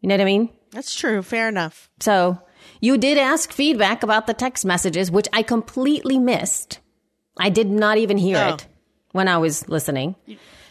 [0.02, 0.50] You know what I mean?
[0.72, 1.22] That's true.
[1.24, 1.90] Fair enough.
[2.00, 2.40] So
[2.82, 6.80] you did ask feedback about the text messages, which I completely missed.
[7.40, 8.54] I did not even hear Oh.
[8.56, 8.68] it
[9.12, 10.16] when I was listening.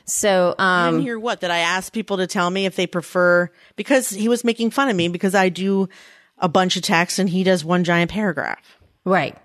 [0.05, 2.87] So, I um, didn't hear what that I asked people to tell me if they
[2.87, 5.89] prefer because he was making fun of me because I do
[6.39, 8.79] a bunch of text and he does one giant paragraph.
[9.05, 9.37] right.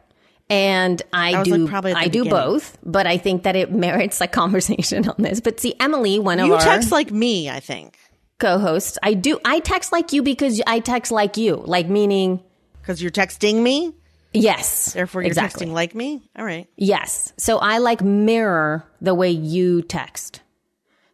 [0.50, 4.28] And I do, like, probably I do both, but I think that it merits a
[4.42, 5.40] conversation on this.
[5.40, 7.98] But see, Emily, one of You our text like me, I think,
[8.38, 12.44] co-hosts, I do, I text like you because I text like you, like meaning,
[12.82, 13.94] because you're texting me.
[14.34, 15.66] yes, Therefore, you're exactly.
[15.68, 16.22] texting like me.
[16.38, 16.68] All right.
[16.76, 17.34] Yes.
[17.38, 20.42] So I like mirror the way you text.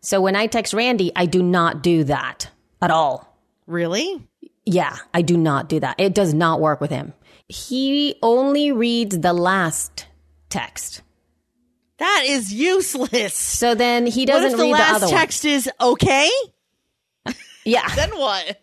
[0.01, 2.49] So when I text Randy, I do not do that
[2.82, 3.38] at all.
[3.65, 4.25] Really?
[4.65, 5.95] Yeah, I do not do that.
[5.99, 7.13] It does not work with him.
[7.49, 10.06] He only reads the last
[10.49, 11.01] text.
[11.97, 13.34] That is useless.
[13.34, 16.30] So then he doesn't if the read the last other text is okay?
[17.65, 17.88] Yeah.
[17.95, 18.62] Then what?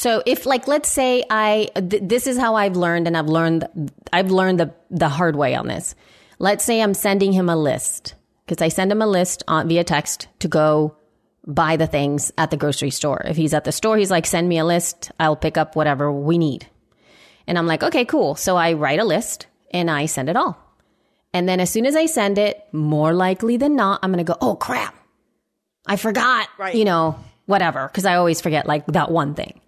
[0.00, 3.68] So if like let's say I th- this is how I've learned and I've learned
[4.10, 5.94] I've learned the the hard way on this.
[6.38, 8.14] Let's say I'm sending him a list
[8.46, 10.96] because I send him a list on via text to go
[11.46, 13.20] buy the things at the grocery store.
[13.26, 16.10] If he's at the store, he's like send me a list, I'll pick up whatever
[16.10, 16.66] we need.
[17.46, 20.56] And I'm like, "Okay, cool." So I write a list and I send it all.
[21.34, 24.32] And then as soon as I send it, more likely than not, I'm going to
[24.32, 24.94] go, "Oh crap.
[25.86, 26.74] I forgot." Right.
[26.74, 29.60] You know, whatever, because I always forget like that one thing.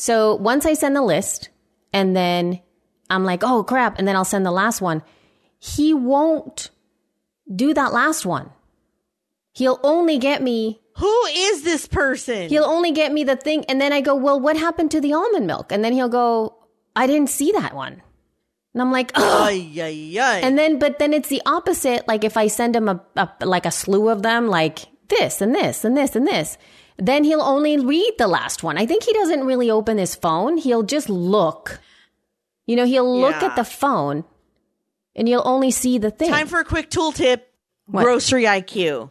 [0.00, 1.50] So once I send the list
[1.92, 2.60] and then
[3.10, 3.98] I'm like, oh crap.
[3.98, 5.02] And then I'll send the last one.
[5.58, 6.70] He won't
[7.54, 8.48] do that last one.
[9.52, 12.48] He'll only get me, Who is this person?
[12.48, 13.66] he'll only get me the thing.
[13.66, 15.70] And then I go, well, what happened to the almond milk?
[15.70, 16.56] And then he'll go,
[16.96, 18.00] I didn't see that one.
[18.72, 19.44] And I'm like, oh.
[20.42, 22.08] And then, but then it's the opposite.
[22.08, 25.54] Like if I send him a, a like a slew of them, like this and
[25.54, 26.56] this and this and this,
[27.00, 28.76] then he'll only read the last one.
[28.78, 30.56] I think he doesn't really open his phone.
[30.58, 31.80] He'll just look.
[32.66, 33.48] You know, he'll look Yeah.
[33.48, 34.24] at the phone,
[35.16, 36.30] and you'll only see the thing.
[36.30, 37.46] Time for a quick tool tip.
[37.90, 39.10] Grocery IQ.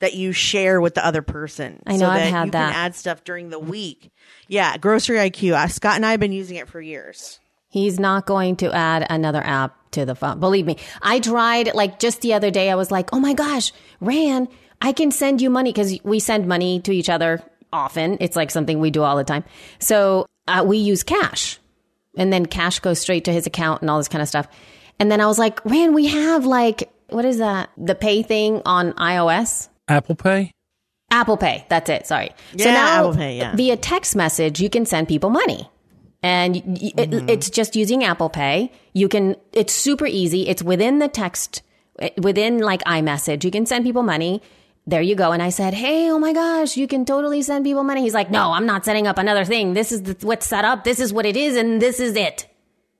[0.00, 1.82] that you share with the other person.
[1.84, 2.72] I know, so I've that had you that.
[2.72, 4.12] can add stuff during the week.
[4.46, 5.54] Yeah, Grocery IQ.
[5.54, 7.40] Uh, Scott and I have been using it for years.
[7.68, 10.38] He's not going to add another app to the phone.
[10.38, 10.76] Believe me.
[11.02, 12.70] I tried like just the other day.
[12.70, 14.46] I was like, oh my gosh, Ran,
[14.80, 18.16] I can send you money because we send money to each other often.
[18.20, 19.44] It's like something we do all the time.
[19.78, 21.58] So uh, we use cash
[22.16, 24.46] and then cash goes straight to his account and all this kind of stuff.
[25.00, 27.70] And then I was like, Ran, we have like, what is that?
[27.76, 29.68] The pay thing on iOS?
[29.88, 30.52] Apple Pay.
[31.10, 31.64] Apple Pay.
[31.68, 32.06] That's it.
[32.06, 32.30] Sorry.
[32.56, 33.56] so Yeah, now Apple Pay, yeah.
[33.56, 35.68] via text message, you can send people money.
[36.22, 37.28] And y- y- it, Mm-hmm.
[37.28, 38.72] it's just using Apple Pay.
[38.92, 40.48] You can, it's super easy.
[40.48, 41.62] It's within the text,
[42.18, 43.44] within like iMessage.
[43.44, 44.42] You can send people money.
[44.88, 45.32] There you go.
[45.32, 48.00] And I said, Hey, oh my gosh, you can totally send people money.
[48.00, 49.74] He's like, No, I'm not setting up another thing.
[49.74, 50.84] This is the, what's set up.
[50.84, 51.56] This is what it is.
[51.56, 52.48] And this is it.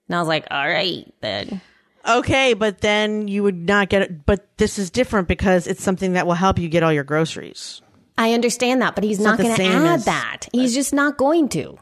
[0.06, 1.62] And I was like, All right, then.
[2.06, 4.26] Okay, but then you would not get it.
[4.26, 7.80] But this is different because it's something that will help you get all your groceries.
[8.18, 10.48] I understand that, but he's not not going to add as- that.
[10.52, 11.78] He's just not going to.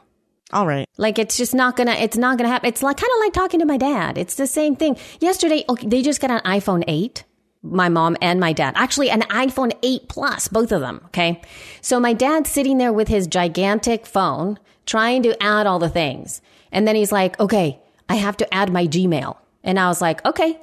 [0.53, 0.89] All right.
[0.97, 2.69] Like it's just not gonna it's not gonna happen.
[2.69, 4.17] It's like kind of like talking to my dad.
[4.17, 4.97] It's the same thing.
[5.19, 7.25] Yesterday, okay, they just got an iPhone 8.
[7.63, 8.75] My mom and my dad.
[8.77, 11.01] Actually, an iPhone 8 Plus, both of them.
[11.07, 11.41] Okay.
[11.81, 16.41] So my dad's sitting there with his gigantic phone trying to add all the things.
[16.71, 19.37] And then he's like, okay, I have to add my Gmail.
[19.65, 20.61] And I was like, okay.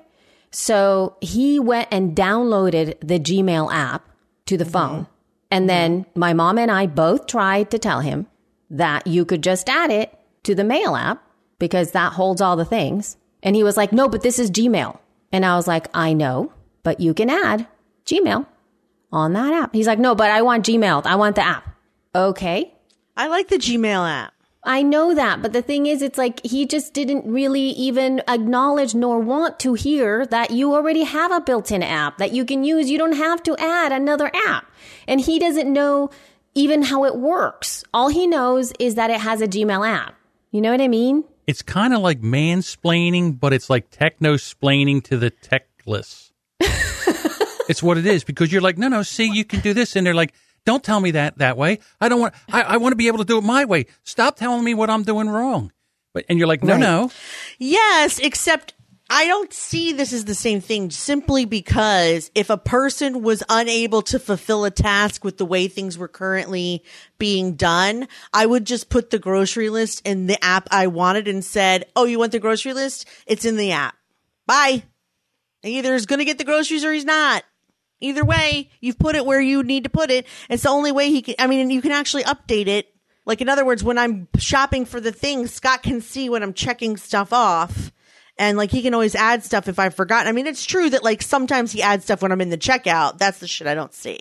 [0.51, 4.07] So he went and downloaded the Gmail app
[4.45, 5.01] to the phone.
[5.01, 5.11] Mm-hmm.
[5.51, 6.19] And then mm-hmm.
[6.19, 8.27] my mom and I both tried to tell him
[8.69, 11.23] that you could just add it to the mail app
[11.59, 13.17] because that holds all the things.
[13.41, 14.97] And he was like, no, but this is Gmail.
[15.31, 16.52] And I was like, I know,
[16.83, 17.67] but you can add
[18.05, 18.45] Gmail
[19.11, 19.73] on that app.
[19.73, 21.05] He's like, no, but I want Gmail.
[21.05, 21.69] I want the app.
[22.13, 22.73] Okay.
[23.15, 24.33] I like the Gmail app.
[24.65, 28.95] I know that, but the thing is, it's like he just didn't really even acknowledge
[28.95, 32.63] nor want to hear that you already have a built in app that you can
[32.63, 32.89] use.
[32.89, 34.65] You don't have to add another app.
[35.05, 36.11] And he doesn't know
[36.55, 37.83] even how it works.
[37.93, 40.15] All he knows is that it has a Gmail app.
[40.51, 41.25] You know what I mean?
[41.45, 46.22] It's kind of like mansplaining, but it's like techno splaining to the techless.
[47.69, 50.05] It's what it is because you're like, no, no, see, you can do this, and
[50.05, 50.33] they're like,
[50.65, 51.79] don't tell me that that way.
[51.99, 52.33] I don't want.
[52.51, 53.85] I, I want to be able to do it my way.
[54.03, 55.71] Stop telling me what I'm doing wrong.
[56.13, 56.79] But and you're like, no, Right.
[56.79, 57.11] no.
[57.57, 58.73] Yes, except
[59.09, 64.01] I don't see this as the same thing simply because if a person was unable
[64.03, 66.83] to fulfill a task with the way things were currently
[67.17, 71.43] being done, I would just put the grocery list in the app I wanted and
[71.43, 73.05] said, Oh, you want the grocery list?
[73.27, 73.95] It's in the app.
[74.45, 74.83] Bye.
[75.63, 77.43] Either he's going to get the groceries or he's not.
[78.01, 80.27] Either way, you've put it where you need to put it.
[80.49, 82.93] It's the only way he can, I mean, you can actually update it.
[83.25, 86.53] Like, in other words, when I'm shopping for the thing, Scott can see when I'm
[86.53, 87.93] checking stuff off.
[88.37, 90.27] And like, he can always add stuff if I've forgotten.
[90.27, 93.19] I mean, it's true that like sometimes he adds stuff when I'm in the checkout.
[93.19, 94.19] That's the shit I don't see.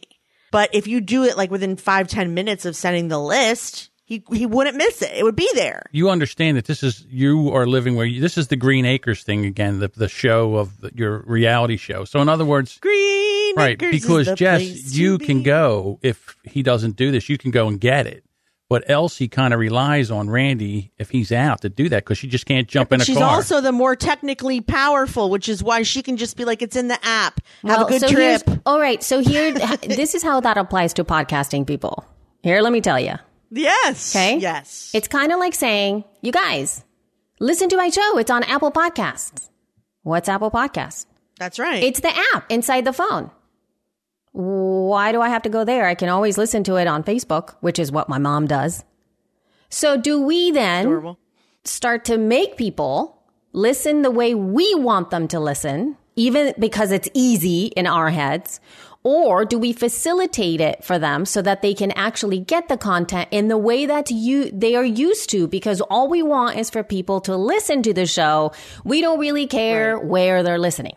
[0.52, 4.22] But if you do it like within five, ten minutes of sending the list, he,
[4.32, 5.12] he wouldn't miss it.
[5.14, 5.84] It would be there.
[5.92, 9.22] You understand that this is you are living where you, this is the Green Acres
[9.22, 12.04] thing again, the the show of the, your reality show.
[12.04, 13.70] So in other words, Green right?
[13.80, 15.44] Acres is Because the Jess, place you to can be.
[15.44, 18.24] go if he doesn't do this, you can go and get it.
[18.68, 22.26] But Elsie kind of relies on Randy if he's out to do that because she
[22.26, 23.04] just can't jump in a car.
[23.04, 23.28] She's car.
[23.28, 26.88] also the more technically powerful, which is why she can just be like, it's in
[26.88, 27.40] the app.
[27.66, 28.42] Have a good so trip.
[28.64, 29.02] All right.
[29.02, 32.06] So here, this is how that applies to podcasting people.
[32.42, 33.16] Here, let me tell you.
[33.54, 34.16] Yes.
[34.16, 34.38] Okay.
[34.38, 34.90] Yes.
[34.94, 36.84] It's kind of like saying, you guys,
[37.38, 38.18] listen to my show.
[38.18, 39.50] It's on Apple Podcasts.
[40.02, 41.06] What's Apple Podcasts?
[41.38, 41.82] That's right.
[41.82, 43.30] It's the app inside the phone.
[44.32, 45.86] Why do I have to go there?
[45.86, 48.84] I can always listen to it on Facebook, which is what my mom does.
[49.68, 51.18] So do we then adorable.
[51.64, 57.08] start to make people listen the way we want them to listen, even because it's
[57.12, 58.60] easy in our heads?
[59.04, 63.28] Or do we facilitate it for them so that they can actually get the content
[63.32, 65.48] in the way that you, they are used to?
[65.48, 68.52] Because all we want is for people to listen to the show.
[68.84, 70.96] We don't really care where they're listening.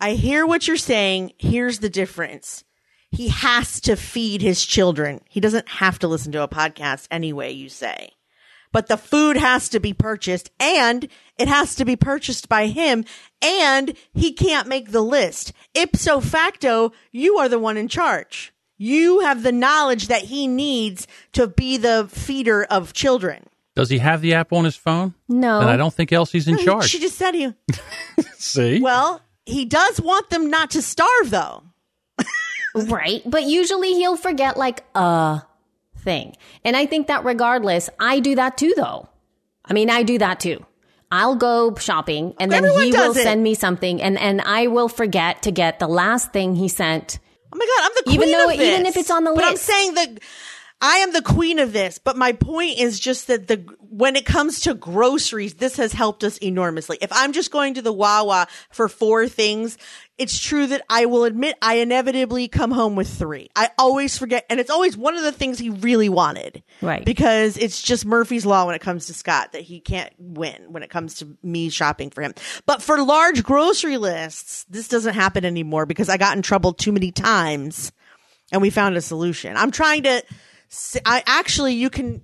[0.00, 1.32] I hear what you're saying.
[1.38, 2.64] Here's the difference.
[3.10, 5.20] He has to feed his children.
[5.28, 8.12] He doesn't have to listen to a podcast anyway, you say.
[8.72, 11.08] But the food has to be purchased and
[11.38, 13.04] it has to be purchased by him
[13.42, 15.52] and he can't make the list.
[15.74, 18.52] Ipso facto, you are the one in charge.
[18.78, 23.46] You have the knowledge that he needs to be the feeder of children.
[23.76, 25.14] Does he have the app on his phone?
[25.28, 25.60] No.
[25.60, 26.88] And I don't think Elsie's in charge.
[26.88, 27.54] She just said you.
[28.38, 28.80] See?
[28.80, 31.62] Well, he does want them not to starve though.
[32.74, 33.22] Right.
[33.26, 35.42] But usually he'll forget like a
[36.02, 36.36] thing.
[36.64, 39.08] And I think that regardless, I do that too though.
[39.64, 40.64] I mean, I do that too.
[41.10, 43.22] I'll go shopping and then Everyone he will it.
[43.22, 47.18] send me something and, and I will forget to get the last thing he sent
[47.54, 48.66] Oh my god, I'm the queen Even though- of this.
[48.68, 50.08] even if it's on the but I'm saying that
[50.84, 51.98] I am the queen of this.
[51.98, 56.24] But my point is just that the when it comes to groceries, this has helped
[56.24, 56.98] us enormously.
[57.00, 59.78] If I'm just going to the Wawa for four things,
[60.22, 63.50] it's true that I will admit I inevitably come home with three.
[63.56, 67.04] I always forget, and it's always one of the things he really wanted, Right.
[67.04, 70.84] Because it's just Murphy's law when it comes to Scott that he can't win when
[70.84, 72.34] it comes to me shopping for him.
[72.66, 76.92] But for large grocery lists, this doesn't happen anymore because I got in trouble too
[76.92, 77.90] many times
[78.52, 79.56] and we found a solution.
[79.56, 80.22] I'm trying to,
[81.04, 82.22] I actually, you can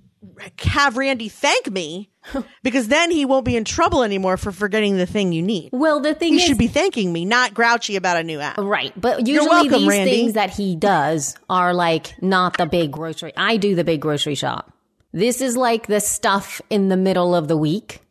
[0.59, 2.09] have Randy thank me
[2.63, 5.69] because then he won't be in trouble anymore for forgetting the thing you need.
[5.71, 8.57] Well, the thing He is, should be thanking me, not grouchy about a new app.
[8.57, 8.93] Right.
[8.99, 10.11] But usually welcome, these Randy.
[10.11, 13.33] things that he does are like not the big grocery.
[13.37, 14.73] I do the big grocery shop.
[15.11, 18.01] This is like the stuff in the middle of the week.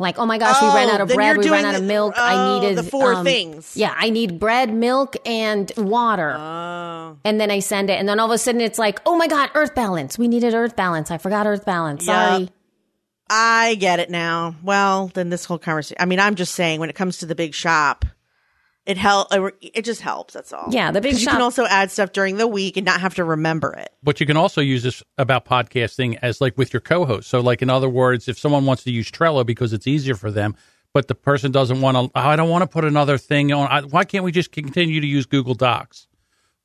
[0.00, 2.14] Like, oh my gosh, we ran Oh, out of bread, we ran out of milk.
[2.16, 3.76] oh, I needed the four um, things.
[3.76, 6.36] Yeah, I need bread, milk, and water.
[6.38, 7.16] Oh.
[7.24, 9.26] And then I send it, and then all of a sudden it's like, oh my
[9.26, 10.16] god, Earth Balance.
[10.16, 11.10] We needed Earth Balance.
[11.10, 12.06] I forgot Earth Balance.
[12.06, 12.36] Yeah.
[12.38, 12.48] Sorry.
[13.30, 14.54] I get it now.
[14.62, 15.96] Well, then this whole conversation.
[16.00, 18.04] I mean, I'm just saying when it comes to the big shop,
[18.86, 19.28] it help.
[19.60, 20.32] It just helps.
[20.34, 20.68] That's all.
[20.70, 23.14] Yeah, the big 'Cause You can also add stuff during the week and not have
[23.16, 23.90] to remember it.
[24.02, 27.28] But you can also use this about podcasting as like with your co-host.
[27.28, 30.30] So, like in other words, if someone wants to use Trello because it's easier for
[30.30, 30.56] them,
[30.94, 33.68] but the person doesn't want to, oh, I don't want to put another thing on.
[33.68, 36.06] I, why can't we just continue to use Google Docs?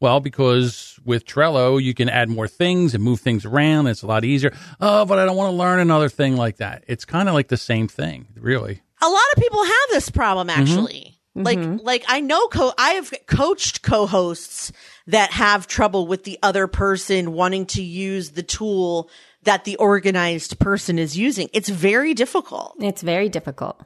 [0.04, 3.88] Well, because with Trello, you can add more things and move things around.
[3.88, 4.52] It's a lot easier.
[4.82, 6.84] Oh, but I don't want to learn another thing like that.
[6.88, 8.82] It's kind of like the same thing, really.
[9.02, 10.62] a lot of people have this problem Mm-hmm.
[10.62, 11.20] actually.
[11.36, 14.74] Like, like I know, co- I have coached co-hosts
[15.08, 19.10] that have trouble with the other person wanting to use the tool
[19.44, 21.50] that the organized person is using.
[21.54, 22.76] It's very difficult.
[22.82, 23.82] It's very difficult.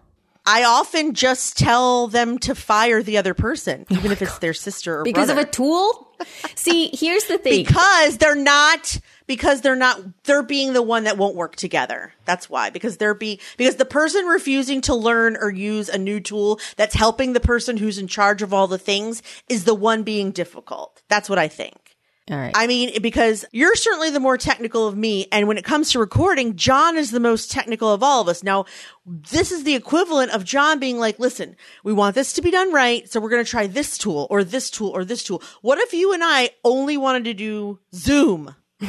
[0.47, 4.53] I often just tell them to fire the other person, oh even if it's their
[4.53, 5.41] sister or Because brother.
[5.41, 6.07] of a tool?
[6.55, 7.63] See, here's the thing.
[7.65, 12.49] because they're not because they're not they're being the one that won't work together that's
[12.49, 16.59] why because they're be because the person refusing to learn or use a new tool
[16.77, 20.31] that's helping the person who's in charge of all the things is the one being
[20.31, 21.86] difficult that's what i think
[22.29, 22.51] all right.
[22.55, 25.27] I mean, because you're certainly the more technical of me.
[25.31, 28.43] And when it comes to recording, John is the most technical of all of us.
[28.43, 28.65] Now,
[29.05, 32.73] this is the equivalent of John being like, listen, we want this to be done
[32.73, 33.09] right.
[33.09, 35.41] So we're going to try this tool or this tool or this tool.
[35.61, 38.53] What if you and I only wanted to do Zoom?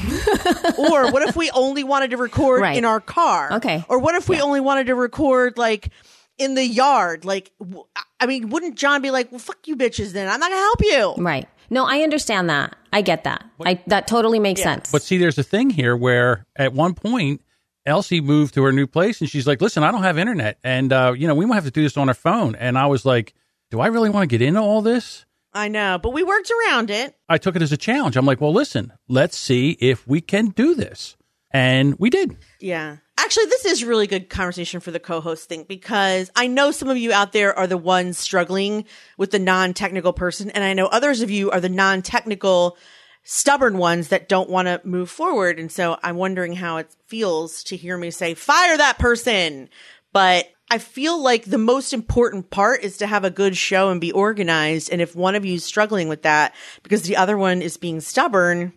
[0.79, 2.77] or what if we only wanted to record Right.
[2.77, 3.53] in our car?
[3.55, 3.85] Okay.
[3.89, 5.91] Or what if we only wanted to record like
[6.39, 7.25] in the yard?
[7.25, 7.85] Like, w-
[8.21, 10.29] I mean, wouldn't John be like, well, fuck you bitches then.
[10.29, 11.23] I'm not going to help you.
[11.25, 11.49] Right.
[11.71, 12.77] No, I understand that.
[12.93, 13.45] I get that.
[13.65, 14.91] I that totally makes sense.
[14.91, 17.43] But see, there's a thing here where at one point,
[17.87, 20.59] Elsie moved to her new place and she's like, listen, I don't have internet.
[20.63, 22.55] And, uh, you know, we might have to do this on our phone.
[22.55, 23.35] And I was like,
[23.71, 25.25] do I really want to get into all this?
[25.55, 27.17] I know, but we worked around it.
[27.29, 28.17] I took it as a challenge.
[28.17, 31.17] I'm like, well, listen, let's see if we can do this.
[31.51, 32.37] And we did.
[32.61, 32.99] Yeah.
[33.21, 36.97] Actually, this is really good conversation for the co-host thing because I know some of
[36.97, 38.85] you out there are the ones struggling
[39.17, 42.79] with the non-technical person and I know others of you are the non-technical
[43.25, 47.65] stubborn ones that don't want to move forward and so I'm wondering how it feels
[47.65, 49.69] to hear me say fire that person.
[50.13, 54.01] But I feel like the most important part is to have a good show and
[54.01, 56.55] be organized and if one of you is struggling with that
[56.85, 58.75] because the other one is being stubborn,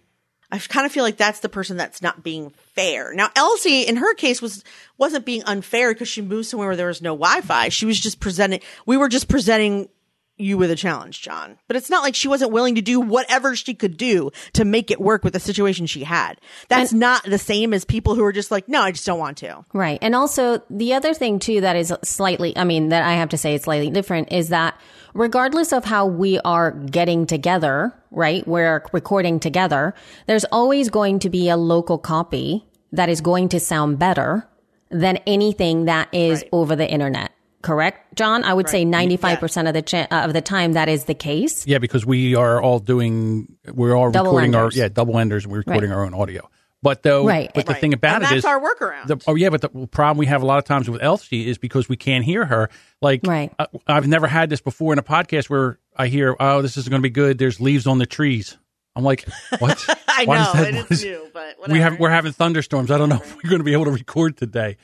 [0.52, 3.14] I kind of feel like that's the person that's not being fair.
[3.14, 4.64] Now, Elsie, in her case, was
[4.98, 7.70] wasn't being unfair because she moved somewhere where there was no Wi-Fi.
[7.70, 8.60] She was just presenting.
[8.86, 9.88] We were just presenting
[10.38, 11.58] you with a challenge, John.
[11.68, 14.92] But it's not like she wasn't willing to do whatever she could do to make
[14.92, 16.40] it work with the situation she had.
[16.68, 19.38] That's not the same as people who are just like, no, I just don't want
[19.38, 19.66] to.
[19.74, 20.00] Right.
[20.02, 23.38] And also the other thing too that is slightly, I mean, that I have to
[23.38, 24.80] say it's slightly different is that
[25.14, 28.48] regardless of how we are getting together, right?
[28.48, 29.94] We're recording together.
[30.28, 34.48] There's always going to be a local copy that is going to sound better
[34.90, 37.32] than anything that is over the internet.
[37.62, 38.44] Correct, John?
[38.44, 41.66] I would say 95% of the cha- uh, of the time that is the case.
[41.68, 44.78] Yeah, because we are all doing, we're all Double recording enders.
[44.78, 46.50] our, yeah, double enders and we're recording our own audio.
[46.84, 47.52] But though, Right.
[47.54, 47.82] but the Right.
[47.82, 49.06] thing about and it that's is, our workaround.
[49.06, 51.60] The, oh yeah, but the problem we have a lot of times with Elsie is
[51.60, 52.70] because we can't hear her.
[53.02, 53.54] Like, Right.
[53.60, 56.90] I, I've never had this before in a podcast where I hear, "Oh, this is
[56.90, 58.58] going to be good." There's leaves on the trees.
[58.96, 59.26] I'm like,
[59.60, 59.86] what?
[60.08, 61.74] I Why know does that- it what is is- new, but whatever.
[61.74, 62.90] We have we're having thunderstorms.
[62.90, 64.78] I don't know if we're going to be able to record today,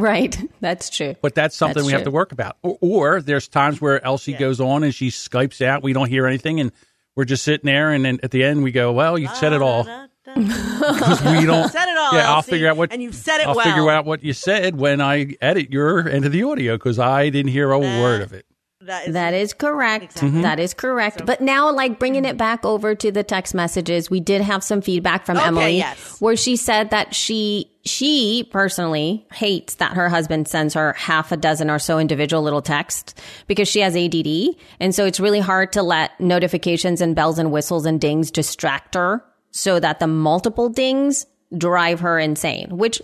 [0.00, 0.36] Right.
[0.60, 1.14] That's true.
[1.22, 2.56] but that's something That's we have to work about.
[2.62, 5.82] Or, or there's times where Elsie goes on and she skypes out.
[5.82, 6.72] We don't hear anything, and
[7.14, 7.92] we're just sitting there.
[7.92, 9.86] And then at the end, we go, "Well, you said it all."
[10.26, 13.46] Because we don't Said it all, Yeah, I'll figure out what and you've said it
[13.46, 13.64] I'll well.
[13.64, 17.30] figure out what you said when I edit your end of the audio because I
[17.30, 18.44] didn't hear a word of it.
[18.86, 20.16] That is, That is correct.
[20.16, 20.42] Mm-hmm.
[20.42, 21.26] That is correct.
[21.26, 24.80] But now, like bringing it back over to the text messages, we did have some
[24.80, 26.20] feedback from Okay, Emily yes.
[26.20, 31.36] where she said that she she personally hates that her husband sends her half a
[31.36, 33.14] dozen or so individual little texts
[33.46, 37.52] because she has ADD, and so it's really hard to let notifications and bells and
[37.52, 41.26] whistles and dings distract her, so that the multiple dings
[41.56, 42.76] drive her insane.
[42.76, 43.00] Which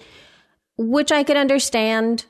[0.77, 2.25] which I could understand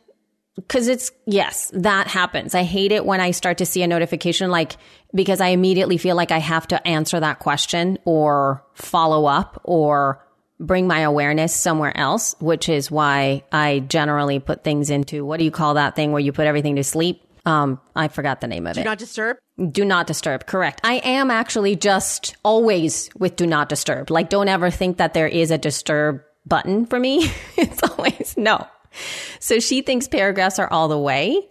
[0.57, 2.55] because it's yes that happens.
[2.55, 4.77] I hate it when i start to see a notification like
[5.15, 10.25] because i immediately feel like i have to answer that question or follow up or
[10.61, 15.45] bring my awareness somewhere else which is why i generally put things into what do
[15.45, 17.23] you call that thing where you put everything to sleep?
[17.47, 18.85] Um i forgot the name of do it.
[18.85, 19.37] Do not disturb.
[19.71, 20.81] do not disturb correct.
[20.85, 24.11] I am actually just always with do not disturb.
[24.11, 27.31] Like don't ever think that there is a disturb button for me.
[27.57, 28.67] It's always no
[29.39, 31.49] so she thinks paragraphs are all the way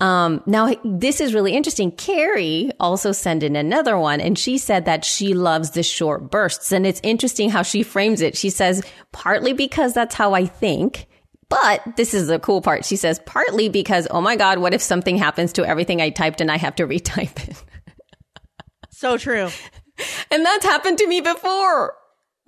[0.00, 4.84] um, now this is really interesting carrie also sent in another one and she said
[4.84, 8.82] that she loves the short bursts and it's interesting how she frames it she says
[9.12, 11.08] partly because that's how i think
[11.48, 12.84] but this is the cool part.
[12.84, 16.40] She says, partly because, oh my God, what if something happens to everything I typed
[16.40, 17.64] and I have to retype it?
[18.90, 19.48] So true.
[20.30, 21.94] And that's happened to me before.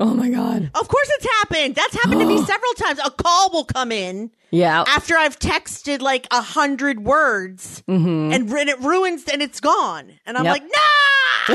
[0.03, 0.71] Oh my God.
[0.75, 1.75] Of course, it's happened.
[1.75, 2.99] That's happened to me several times.
[3.05, 4.83] A call will come in Yeah.
[4.87, 10.13] after I've texted like a hundred words, and, ru- it ruins and it's gone.
[10.25, 10.53] And I'm Yep.
[10.55, 11.55] like, nah.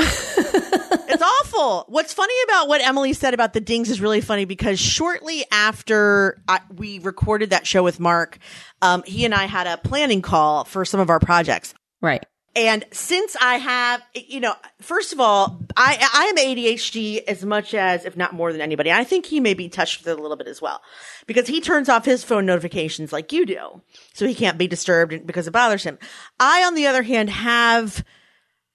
[1.08, 1.84] it's awful.
[1.88, 6.40] What's funny about what Emily said about the dings is really funny because shortly after
[6.48, 8.38] I, we recorded that show with Mark,
[8.82, 11.74] um, he and I had a planning call for some of our projects.
[12.00, 12.24] Right.
[12.56, 17.74] And since I have, you know, first of all, I I am ADHD as much
[17.74, 18.90] as, if not more than anybody.
[18.90, 20.80] I think he may be touched with it a little bit as well,
[21.26, 23.82] because he turns off his phone notifications like you do,
[24.14, 25.98] so he can't be disturbed because it bothers him.
[26.40, 28.02] I, on the other hand, have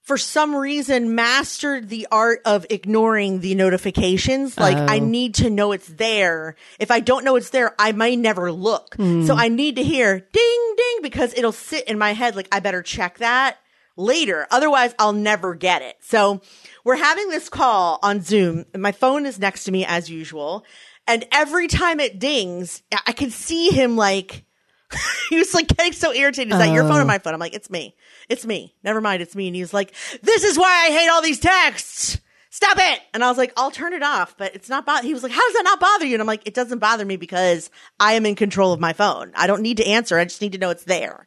[0.02, 4.58] for some reason mastered the art of ignoring the notifications.
[4.58, 5.04] Like I oh.
[5.04, 6.54] need to know it's there.
[6.78, 8.94] If I don't know it's there, I may never look.
[8.96, 9.30] So hmm.
[9.32, 12.82] I need to hear ding ding because it'll sit in my head like I better
[12.82, 13.58] check that
[13.96, 14.46] later.
[14.50, 15.96] Otherwise I'll never get it.
[16.00, 16.40] So
[16.84, 20.64] we're having this call on Zoom my phone is next to me as usual.
[21.06, 24.44] And every time it dings, I can see him like
[25.30, 26.52] he was like getting so irritated.
[26.52, 27.34] Is that your phone or my phone?
[27.34, 27.96] I'm like, it's me.
[28.28, 28.74] It's me.
[28.82, 29.22] Never mind.
[29.22, 29.46] It's me.
[29.46, 32.20] And he was like, this is why I hate all these texts.
[32.50, 33.00] Stop it.
[33.14, 35.06] And I was like, I'll turn it off, but it's not bother.
[35.06, 36.14] He was like, how does that not bother you?
[36.14, 39.32] And I'm like, it doesn't bother me because I am in control of my phone.
[39.34, 40.18] I don't need to answer.
[40.18, 41.26] I just need to know it's there.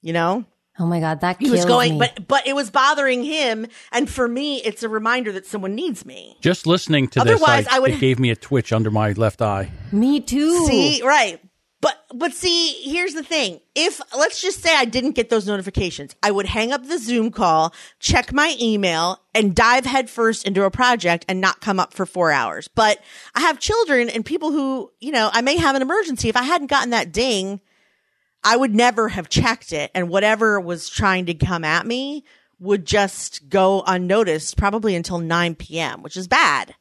[0.00, 0.46] You know?
[0.80, 1.20] Oh my God.
[1.20, 1.98] That He kills was going, me.
[1.98, 3.66] but, but it was bothering him.
[3.92, 6.36] And for me, it's a reminder that someone needs me.
[6.40, 9.42] Just listening to Otherwise, this, I would- it gave me a twitch under my left
[9.42, 9.70] eye.
[9.92, 10.66] me too.
[10.66, 11.38] See, right.
[11.82, 13.58] But but see, here's the thing.
[13.74, 17.30] If let's just say I didn't get those notifications, I would hang up the Zoom
[17.30, 22.04] call, check my email, and dive headfirst into a project and not come up for
[22.04, 22.68] four hours.
[22.68, 22.98] But
[23.34, 26.28] I have children and people who, you know, I may have an emergency.
[26.28, 27.62] If I hadn't gotten that ding,
[28.42, 29.90] I would never have checked it.
[29.94, 32.24] And whatever was trying to come at me
[32.58, 36.74] would just go unnoticed, probably until 9 p.m., which is bad.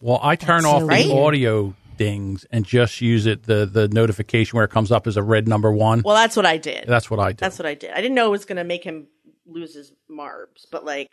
[0.00, 1.06] Well, I turn so off weird.
[1.06, 5.16] the audio dings and just use it the the notification where it comes up as
[5.16, 6.02] a red number one.
[6.04, 6.86] Well, that's what I did.
[6.86, 7.38] That's what I did.
[7.38, 7.90] That's what I did.
[7.92, 9.06] I didn't know it was going to make him
[9.46, 11.10] lose his marbs, but like,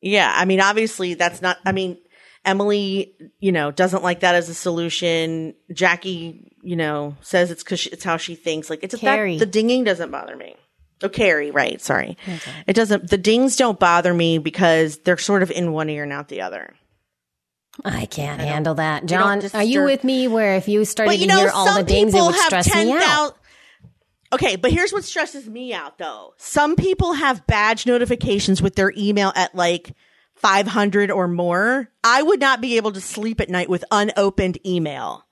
[0.00, 1.98] yeah, I mean, obviously that's not, I mean,
[2.44, 5.54] Emily, you know, doesn't like that as a solution.
[5.72, 8.70] Jackie, you know, says it's cause it's how she thinks.
[8.70, 9.38] Like it's that Carrie.
[9.38, 10.56] the dinging doesn't bother me.
[11.02, 11.80] Oh, Carrie, right.
[11.80, 12.16] Sorry.
[12.66, 16.12] It doesn't, the dings don't bother me because they're sort of in one ear and
[16.12, 16.74] out the other.
[17.84, 19.06] I can't handle that.
[19.06, 21.74] John, are you with me where if you started But you to know, hear all
[21.74, 23.00] the dings, it would stress me out?
[23.00, 23.34] 10,000
[24.32, 26.34] Okay, but here's what stresses me out though.
[26.36, 29.92] Some people have badge notifications with their email at like
[30.40, 31.88] 500 or more.
[32.02, 35.26] I would not be able to sleep at night with unopened email.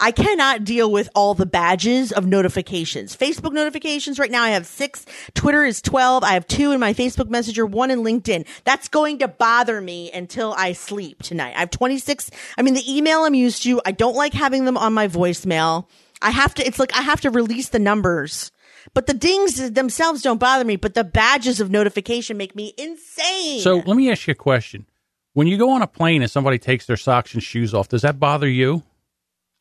[0.00, 3.16] I cannot deal with all the badges of notifications.
[3.16, 5.04] Facebook notifications right now, I have six.
[5.34, 6.22] Twitter is 12.
[6.22, 8.46] I have two in my Facebook Messenger, one in LinkedIn.
[8.62, 11.54] That's going to bother me until I sleep tonight.
[11.56, 12.30] I have 26.
[12.56, 15.86] I mean, the email I'm used to, I don't like having them on my voicemail.
[16.22, 18.52] I have to, it's like I have to release the numbers.
[18.94, 23.60] But the dings themselves don't bother me, but the badges of notification make me insane.
[23.60, 24.86] so let me ask you a question.
[25.34, 28.02] When you go on a plane and somebody takes their socks and shoes off, does
[28.02, 28.82] that bother you?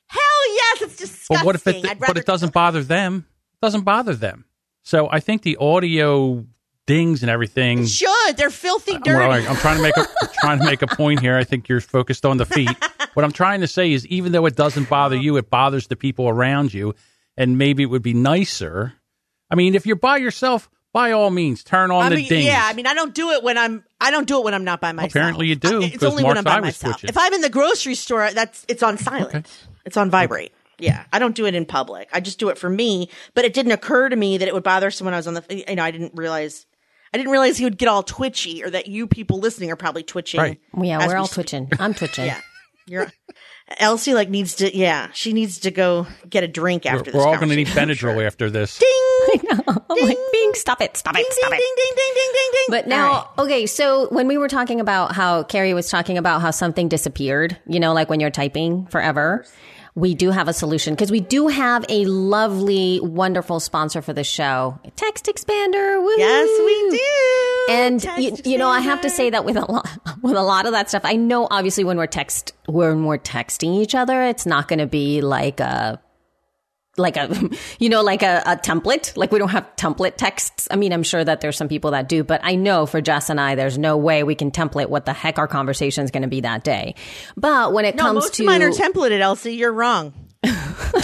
[0.08, 1.38] hell yes, it's disgusting.
[1.38, 2.00] But what if it?
[2.00, 3.26] But it doesn't bother them.
[3.54, 4.46] It doesn't bother them.
[4.84, 6.46] So I think the audio
[6.86, 7.86] dings and everything.
[7.86, 8.38] should.
[8.38, 9.20] They're filthy uh, dirty.
[9.20, 11.38] Well, I- I'm trying to make a I'm trying to make a point here.
[11.38, 12.70] I think you're focused on the feet.
[13.14, 15.96] what I'm trying to say is, even though it doesn't bother you, it bothers the
[15.98, 16.96] people around you,
[17.36, 18.94] and maybe it would be nicer.
[19.50, 22.46] I mean, if you're by yourself, by all means, turn on I the mean, dings.
[22.46, 23.84] yeah, I mean, I don't do it when I'm.
[24.02, 25.12] I don't do it when I'm not by myself.
[25.12, 26.94] Apparently you do, I- It's 'cause only when I'm by myself.
[26.96, 27.10] twitching.
[27.10, 29.30] If I'm in the grocery store, that's it's on silent.
[29.36, 29.44] Okay.
[29.86, 30.54] It's on vibrate.
[30.80, 32.08] Yeah, I don't do it in public.
[32.14, 33.10] I just do it for me.
[33.34, 35.44] But it didn't occur to me that it would bother someone I was on the.
[35.70, 36.66] You know, I didn't realize.
[37.14, 40.04] I didn't realize he would get all twitchy, or that you people listening are probably
[40.04, 40.40] twitching.
[40.42, 40.60] Right.
[40.82, 41.34] Yeah, we're we all speak.
[41.36, 41.72] twitching.
[41.80, 42.26] I'm twitching.
[42.28, 42.42] Yeah,
[42.86, 43.12] you're.
[43.78, 44.76] Elsie like needs to.
[44.76, 47.16] Yeah, she needs to go get a drink we're, after this.
[47.16, 48.24] we're all going to need Benadryl sure.
[48.24, 48.82] after this.
[49.70, 51.62] I'm like, Bing, stop it, stop it, stop ding, it.
[51.62, 52.66] ding, ding, ding, ding, ding, ding.
[52.70, 56.52] But now, okay, so when we were talking about how Carrie was talking about how
[56.52, 59.46] something disappeared, you know, like when you're typing forever,
[59.98, 64.24] we do have a solution because we do have a lovely, wonderful sponsor for the
[64.24, 66.00] show, Text Expander.
[66.00, 66.14] Woo!
[66.16, 67.74] yes, we do.
[67.74, 69.90] And you, you know, I have to say that with a lot,
[70.22, 73.82] with a lot of that stuff, I know obviously when we're text, when we're texting
[73.82, 76.00] each other, it's not going to be like a,
[76.98, 79.16] like a, you know, like a, a template.
[79.16, 80.68] Like we don't have template texts.
[80.72, 83.30] I mean, I'm sure that there's some people that do, but I know for Jess
[83.30, 86.24] and I, there's no way we can template what the heck our conversation is going
[86.24, 86.96] to be that day.
[87.36, 89.56] But when it No, comes most to, of mine are templated, Elsie.
[89.56, 90.14] You're wrong.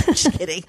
[0.05, 0.63] just kidding.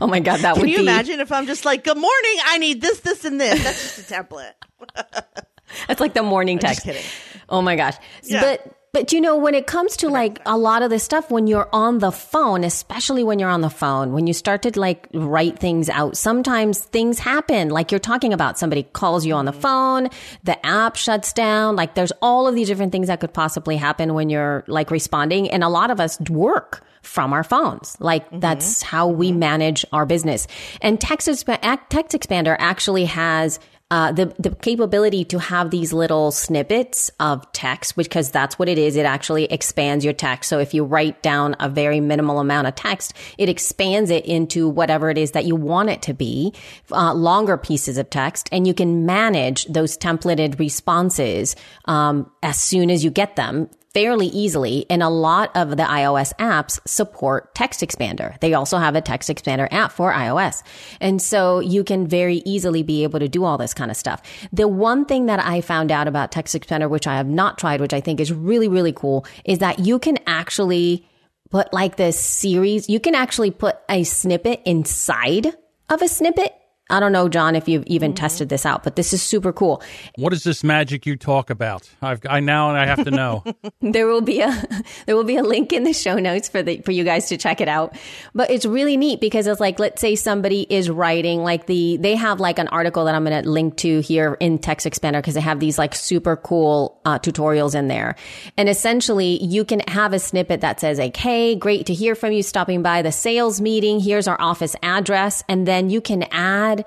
[0.00, 0.60] oh my God, that would.
[0.60, 3.24] Can would you be, imagine if I'm just like, good morning, I need this, this,
[3.24, 3.62] and this?
[3.62, 4.52] That's just a template.
[5.86, 6.84] That's like the morning text.
[6.84, 7.04] kidding.
[7.48, 7.94] Oh my gosh.
[8.22, 8.40] Yeah.
[8.40, 11.46] But but you know when it comes to like a lot of this stuff when
[11.46, 15.08] you're on the phone, especially when you're on the phone, when you start to like
[15.12, 17.68] write things out, sometimes things happen.
[17.68, 19.60] Like you're talking about somebody calls you on the mm-hmm.
[19.60, 20.08] phone,
[20.44, 24.14] the app shuts down, like there's all of these different things that could possibly happen
[24.14, 27.96] when you're like responding and a lot of us work from our phones.
[28.00, 28.40] Like mm-hmm.
[28.40, 29.38] that's how we mm-hmm.
[29.38, 30.46] manage our business.
[30.80, 33.60] And Text, Text Expander actually has
[33.90, 38.78] uh, the the capability to have these little snippets of text, because that's what it
[38.78, 38.96] is.
[38.96, 40.48] It actually expands your text.
[40.50, 44.68] So if you write down a very minimal amount of text, it expands it into
[44.68, 46.52] whatever it is that you want it to be,
[46.92, 52.90] uh, longer pieces of text, and you can manage those templated responses um, as soon
[52.90, 54.86] as you get them fairly easily.
[54.88, 58.38] And a lot of the iOS apps support Text Expander.
[58.38, 60.62] They also have a Text Expander app for iOS.
[61.00, 64.22] And so you can very easily be able to do all this kind of stuff.
[64.52, 67.80] The one thing that I found out about Text Expander, which I have not tried,
[67.80, 71.04] which I think is really, really cool, is that you can actually
[71.50, 75.46] put like this series, you can actually put a snippet inside
[75.88, 76.52] of a snippet.
[76.90, 79.82] I don't know, John, if you've even tested this out, but this is super cool.
[80.16, 81.88] What is this magic you talk about?
[82.00, 83.44] I've I now I have to know.
[83.80, 84.64] There will be a
[85.06, 87.36] there will be a link in the show notes for the for you guys to
[87.36, 87.96] check it out.
[88.34, 92.14] But it's really neat because it's like let's say somebody is writing like the they
[92.16, 95.34] have like an article that I'm going to link to here in Text Expander because
[95.34, 98.16] they have these like super cool uh, tutorials in there.
[98.56, 102.32] And essentially you can have a snippet that says like hey, great to hear from
[102.32, 104.00] you stopping by the sales meeting.
[104.00, 106.77] Here's our office address and then you can add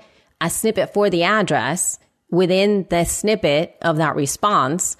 [0.42, 1.98] a snippet for the address
[2.30, 4.96] within the snippet of that response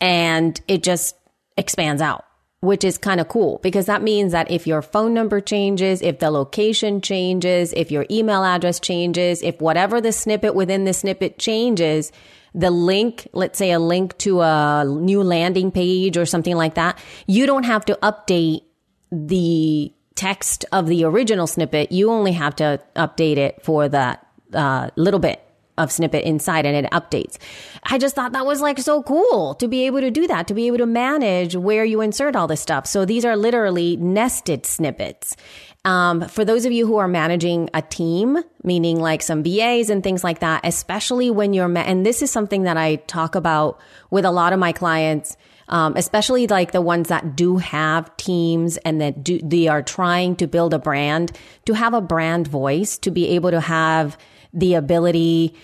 [0.00, 1.16] and it just
[1.56, 2.24] expands out,
[2.60, 6.18] which is kind of cool because that means that if your phone number changes, if
[6.18, 11.38] the location changes, if your email address changes, if whatever the snippet within the snippet
[11.38, 12.12] changes,
[12.54, 16.98] the link, let's say a link to a new landing page or something like that,
[17.26, 18.62] you don't have to update
[19.10, 21.90] the text of the original snippet.
[21.90, 24.23] You only have to update it for that
[24.54, 25.40] uh, little bit
[25.76, 27.36] of snippet inside and it updates.
[27.82, 30.54] I just thought that was like so cool to be able to do that, to
[30.54, 32.86] be able to manage where you insert all this stuff.
[32.86, 35.36] So these are literally nested snippets.
[35.84, 40.02] Um, for those of you who are managing a team, meaning like some VAs and
[40.02, 43.78] things like that, especially when you're, ma- and this is something that I talk about
[44.10, 45.36] with a lot of my clients,
[45.68, 50.36] um, especially like the ones that do have teams and that do, they are trying
[50.36, 51.32] to build a brand,
[51.66, 54.16] to have a brand voice, to be able to have
[54.54, 55.54] the ability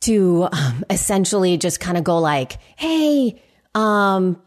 [0.00, 3.42] to um, essentially just kind of go like, Hey,
[3.74, 4.40] um,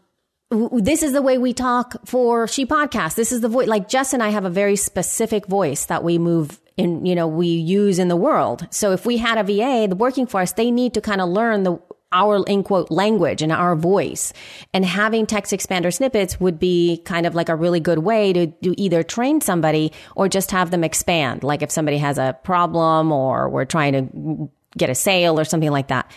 [0.50, 3.14] this is the way we talk for She Podcast.
[3.14, 3.68] This is the voice.
[3.68, 7.26] Like Jess and I have a very specific voice that we move in, you know,
[7.26, 8.66] we use in the world.
[8.70, 11.28] So if we had a VA the working for us, they need to kind of
[11.28, 11.78] learn the,
[12.12, 14.32] our in quote language and our voice
[14.72, 18.46] and having text expander snippets would be kind of like a really good way to,
[18.46, 21.42] to either train somebody or just have them expand.
[21.42, 25.70] Like if somebody has a problem or we're trying to get a sale or something
[25.70, 26.10] like that.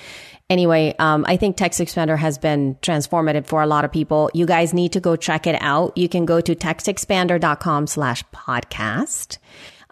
[0.49, 4.29] Anyway, um, I think Text Expander has been transformative for a lot of people.
[4.33, 5.97] You guys need to go check it out.
[5.97, 9.39] You can go to textexpander.com slash podcast.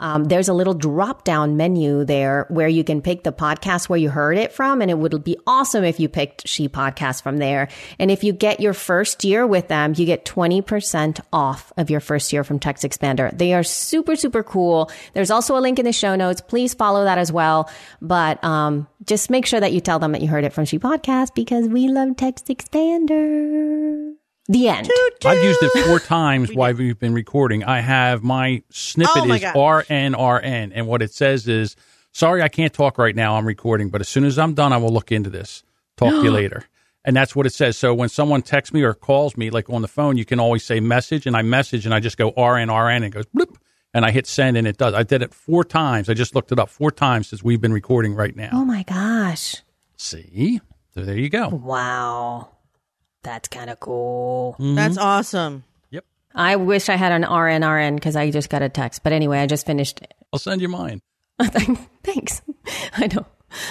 [0.03, 3.97] Um, there's a little drop down menu there where you can pick the podcast where
[3.97, 4.81] you heard it from.
[4.81, 7.69] And it would be awesome if you picked She Podcast from there.
[7.97, 12.01] And if you get your first year with them, you get 20% off of your
[12.01, 13.35] first year from Text Expander.
[13.35, 14.91] They are super, super cool.
[15.13, 16.41] There's also a link in the show notes.
[16.41, 17.71] Please follow that as well.
[18.01, 20.79] But um, just make sure that you tell them that you heard it from She
[20.79, 24.15] Podcast because we love Text Expander.
[24.49, 24.89] The end.
[25.25, 27.63] I've used it four times while we've been recording.
[27.63, 29.43] I have my snippet Oh my is.
[29.43, 31.75] RNRN, and what it says is,
[32.11, 33.37] "Sorry, I can't talk right now.
[33.37, 35.63] I'm recording, but as soon as I'm done, I will look into this.
[35.95, 36.65] Talk to you later."
[37.05, 37.77] And that's what it says.
[37.77, 40.63] So when someone texts me or calls me, like on the phone, you can always
[40.63, 43.55] say message, and I message, and I just go RNRN, and it goes bloop,
[43.93, 44.93] and I hit send, and it does.
[44.93, 46.09] I did it four times.
[46.09, 48.49] I just looked it up four times since we've been recording right now.
[48.53, 49.55] Oh my gosh.
[49.97, 50.59] See,
[50.93, 51.47] so there you go.
[51.49, 52.49] Wow.
[53.23, 54.53] That's kind of cool.
[54.59, 54.75] Mm-hmm.
[54.75, 55.63] That's awesome.
[55.91, 56.05] Yep,
[56.35, 59.03] I wish I had an RNRN because I just got a text.
[59.03, 60.01] But anyway, I just finished.
[60.31, 61.01] I'll send you mine.
[62.03, 62.41] Thanks.
[62.93, 63.25] I know.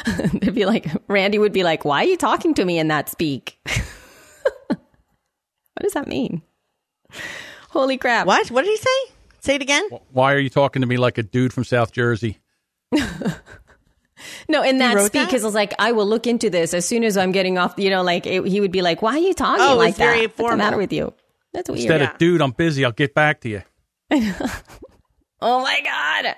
[0.32, 3.08] They'd be like, Randy would be like, why are you talking to me in that
[3.08, 3.58] speak?
[4.68, 4.78] what
[5.80, 6.42] does that mean?
[7.70, 8.26] Holy crap.
[8.26, 8.50] What?
[8.50, 9.14] What did he say?
[9.40, 9.88] Say it again.
[10.12, 12.38] Why are you talking to me like a dude from South Jersey?
[14.52, 16.86] No, in that wrote speak, because I was like, I will look into this as
[16.86, 19.18] soon as I'm getting off, you know, like it, he would be like, why are
[19.18, 20.04] you talking Oh, like that?
[20.04, 21.12] very What's the matter with you?
[21.52, 21.80] That's weird.
[21.80, 22.84] Instead of dude, I'm busy.
[22.84, 23.62] I'll get back to you.
[25.44, 26.36] Oh my God.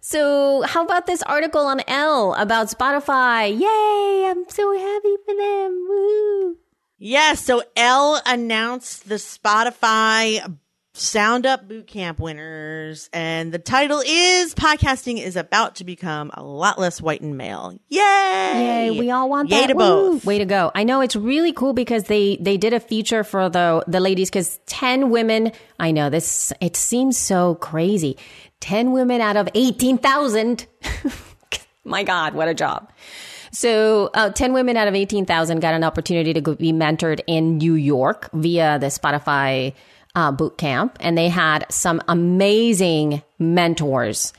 [0.00, 3.50] So, how about this article on Elle about Spotify?
[3.50, 4.26] Yay!
[4.30, 5.86] I'm so happy for them.
[5.88, 6.56] Woo!
[6.98, 7.44] Yes.
[7.44, 10.56] So Elle announced the Spotify
[10.98, 16.76] Sound Up Bootcamp winners, and the title is "Podcasting is about to become a lot
[16.78, 18.00] less white and male." Yay!
[18.00, 18.90] Yay!
[18.98, 19.66] We all want Yay that.
[19.68, 20.24] to both.
[20.24, 20.72] Way to go!
[20.74, 24.28] I know it's really cool because they they did a feature for the the ladies
[24.28, 25.52] because ten women.
[25.78, 26.52] I know this.
[26.60, 28.16] It seems so crazy.
[28.58, 30.66] Ten women out of eighteen thousand.
[31.84, 32.90] My God, what a job!
[33.50, 37.74] So, uh, 10 women out of 18,000 got an opportunity to be mentored in New
[37.74, 39.72] York via the Spotify
[40.18, 40.96] uh, boot camp.
[40.98, 44.32] And they had some amazing mentors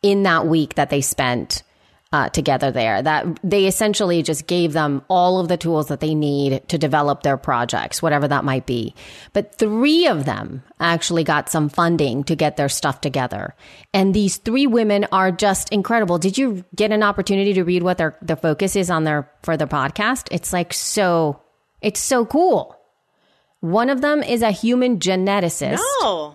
[0.00, 1.64] in that week that they spent
[2.12, 3.02] uh, together there.
[3.02, 7.24] That they essentially just gave them all of the tools that they need to develop
[7.24, 8.94] their projects, whatever that might be.
[9.32, 13.56] But three of them actually got some funding to get their stuff together.
[13.92, 16.18] And these three women are just incredible.
[16.18, 19.56] Did you get an opportunity to read what their their focus is on their for
[19.56, 20.28] their podcast?
[20.30, 21.42] It's like so.
[21.82, 22.75] It's so cool.
[23.66, 26.34] One of them is a human geneticist Oh,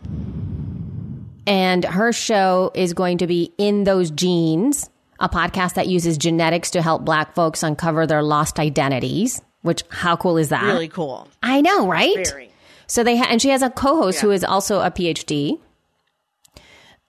[1.48, 6.72] and her show is going to be In Those Genes, a podcast that uses genetics
[6.72, 9.42] to help black folks uncover their lost identities.
[9.62, 10.64] Which, how cool is that?
[10.66, 11.28] really cool.
[11.42, 12.28] I know, right?
[12.28, 12.52] Very.
[12.88, 15.58] So they ha- and she has a co-host who is also a PhD.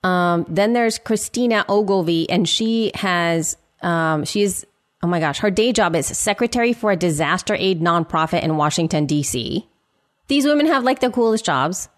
[0.05, 4.65] Um, then there's Christina Ogilvy, and she has um, she's
[5.03, 9.07] oh my gosh, her day job is secretary for a disaster aid nonprofit in Washington
[9.07, 9.67] D.C.
[10.33, 11.91] These women have like the coolest jobs.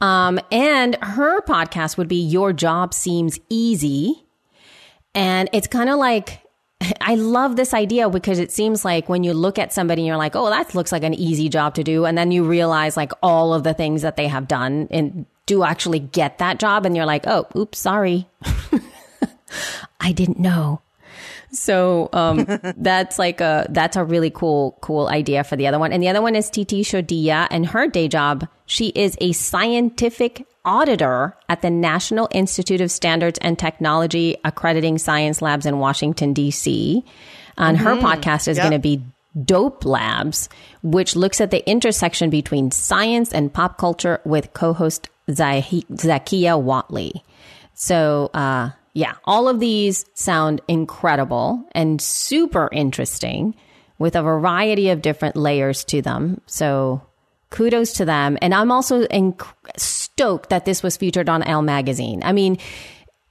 [0.00, 4.26] Um, and her podcast would be Your Job Seems Easy.
[5.14, 6.42] And it's kind of like,
[7.00, 10.16] I love this idea because it seems like when you look at somebody and you're
[10.16, 12.04] like, oh, that looks like an easy job to do.
[12.04, 15.62] And then you realize like all of the things that they have done and do
[15.62, 16.84] actually get that job.
[16.84, 18.26] And you're like, oh, oops, sorry.
[20.00, 20.82] I didn't know.
[21.50, 22.46] So um,
[22.76, 25.92] that's like a that's a really cool cool idea for the other one.
[25.92, 30.46] And the other one is Titi Shodiya, and her day job she is a scientific
[30.64, 37.04] auditor at the National Institute of Standards and Technology accrediting science labs in Washington D.C.
[37.56, 38.64] And her podcast is Yep.
[38.64, 39.02] going to be
[39.44, 40.48] Dope Labs,
[40.82, 47.22] which looks at the intersection between science and pop culture with co-host Zahi- Zakiya Whatley.
[47.74, 53.54] So, uh, yeah, all of these sound incredible and super interesting
[53.96, 56.40] with a variety of different layers to them.
[56.46, 57.02] So,
[57.50, 58.36] kudos to them.
[58.42, 59.46] And I'm also inc-
[59.76, 62.22] stoked that this was featured on Elle magazine.
[62.24, 62.58] I mean,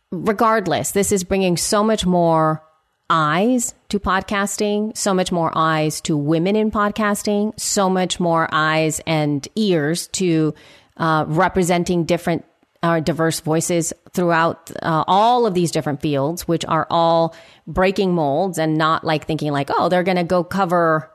[0.10, 2.64] regardless, this is bringing so much more
[3.10, 9.02] eyes to podcasting, so much more eyes to women in podcasting, so much more eyes
[9.06, 10.54] and ears to
[10.96, 12.46] uh, representing different
[12.84, 18.58] uh, diverse voices throughout uh, all of these different fields, which are all breaking molds
[18.58, 21.12] and not like thinking like, oh, they're going to go cover,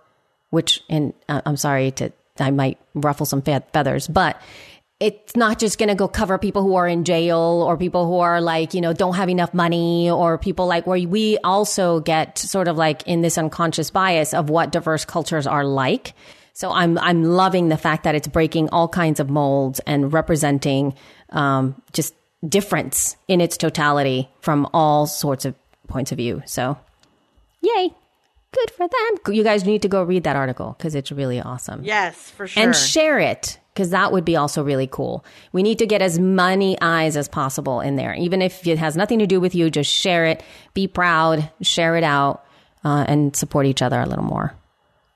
[0.51, 4.41] which, and uh, I'm sorry to, I might ruffle some fe- feathers, but
[5.01, 8.21] it's not just going to go cover people who are in jail or people who
[8.21, 12.39] are like, you know, don't have enough money or people like where we also get
[12.39, 16.15] sort of like in this unconscious bias of what diverse cultures are like.
[16.53, 20.95] So I'm, I'm loving the fact that it's breaking all kinds of molds and representing,
[21.33, 22.15] um, just
[22.47, 25.55] difference in its totality from all sorts of
[25.89, 26.43] points of view.
[26.47, 26.79] So,
[27.61, 27.91] yay.
[28.53, 29.35] Good for them.
[29.35, 31.85] You guys need to go read that article because it's really awesome.
[31.85, 32.63] Yes, for sure.
[32.63, 35.25] And share it because that would be also really cool.
[35.53, 38.13] We need to get as many eyes as possible in there.
[38.15, 40.43] Even if it has nothing to do with you, just share it,
[40.75, 42.45] be proud, share it out,
[42.85, 44.53] uh, and support each other a little more.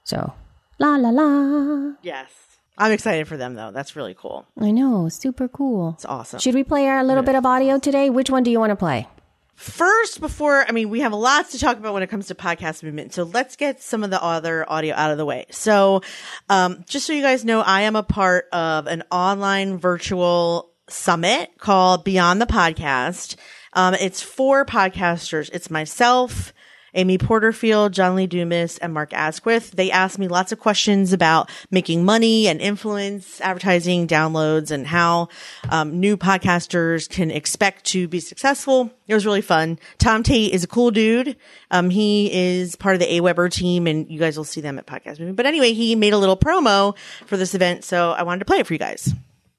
[0.05, 0.33] So,
[0.79, 1.93] la la la.
[2.01, 2.46] yes.
[2.79, 3.71] I'm excited for them though.
[3.71, 4.47] That's really cool.
[4.61, 5.95] I know, super cool.
[5.95, 6.41] It's awesome.
[6.41, 8.11] Should we play our little bit of audio today?
[8.11, 9.09] Which one do you want to play?
[9.55, 12.83] First, before, I mean, we have lots to talk about when it comes to podcast
[12.83, 13.15] movement.
[13.15, 15.47] So let's get some of the other audio out of the way.
[15.51, 16.03] So,
[16.51, 21.53] um, just so you guys know, I am a part of an online virtual summit
[21.57, 23.37] called Beyond the Podcast.
[23.73, 25.49] Um, it's for podcasters.
[25.55, 26.53] It's myself,
[26.97, 29.71] Amy Porterfield, John Lee Dumas, and Mark Asquith.
[29.73, 35.29] They asked me lots of questions about making money and influence, advertising, downloads, and how
[35.69, 38.91] um, new podcasters can expect to be successful.
[39.07, 39.79] It was really fun.
[39.99, 41.37] Tom Tate is a cool dude.
[41.71, 44.87] Um, he is part of the AWeber team, and you guys will see them at
[44.87, 45.37] Podcast Movement.
[45.37, 48.59] But anyway, he made a little promo for this event, so I wanted to play
[48.59, 49.13] it for you guys.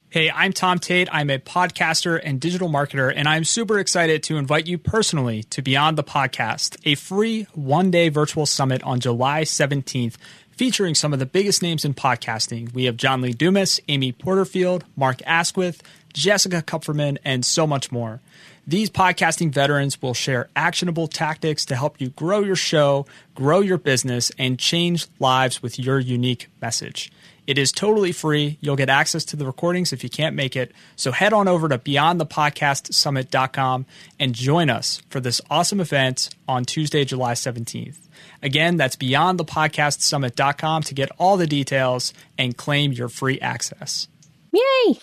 [0.10, 1.10] Hey, I'm Tom Tate.
[1.12, 5.62] I'm a podcaster and digital marketer, and I'm super excited to invite you personally to
[5.62, 10.16] Beyond the Podcast, a free one day virtual summit on July 17th
[10.52, 12.74] featuring some of the biggest names in podcasting.
[12.74, 15.84] We have John Lee Dumas, Amy Porterfield, Mark Asquith,
[16.14, 18.22] Jessica Kupferman, and so much more.
[18.66, 23.06] These podcasting veterans will share actionable tactics to help you grow your show,
[23.36, 27.12] grow your business, and change lives with your unique message.
[27.48, 28.60] It is totally free.
[28.60, 30.74] You'll get access to the recordings if you can't make it.
[30.98, 33.86] So head on over to beyondthepodcastsummit.com
[34.20, 37.98] and join us for this awesome event on Tuesday, July 17th.
[38.44, 44.10] Again, that's beyondthepodcastsummit.com to get all the details and claim your free access.
[44.52, 45.00] Yay!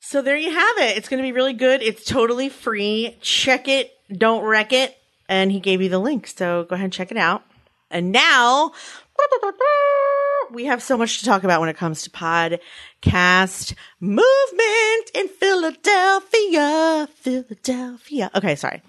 [0.00, 0.98] So there you have it.
[0.98, 1.82] It's going to be really good.
[1.82, 3.16] It's totally free.
[3.22, 3.90] Check it.
[4.12, 4.96] Don't wreck it.
[5.28, 6.28] And he gave you the link.
[6.28, 7.42] So go ahead and check it out.
[7.90, 8.72] And now
[10.50, 17.08] we have so much to talk about when it comes to podcast movement in Philadelphia.
[17.14, 18.30] Philadelphia.
[18.34, 18.82] Okay, sorry.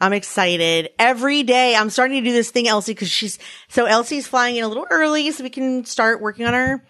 [0.00, 0.90] I'm excited.
[0.98, 3.38] Every day I'm starting to do this thing, Elsie, because she's,
[3.68, 6.84] so Elsie's flying in a little early so we can start working on our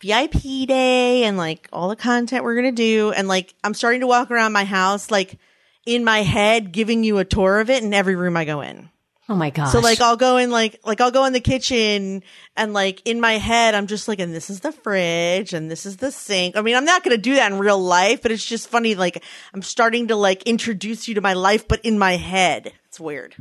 [0.00, 3.12] VIP day and like all the content we're going to do.
[3.12, 5.38] And like, I'm starting to walk around my house, like
[5.86, 8.90] in my head, giving you a tour of it in every room I go in.
[9.30, 9.72] Oh my gosh.
[9.72, 12.22] So like I'll go in like like I'll go in the kitchen
[12.56, 15.84] and like in my head I'm just like and this is the fridge and this
[15.84, 16.56] is the sink.
[16.56, 18.94] I mean I'm not going to do that in real life, but it's just funny
[18.94, 19.22] like
[19.52, 22.72] I'm starting to like introduce you to my life but in my head.
[22.86, 23.36] It's weird.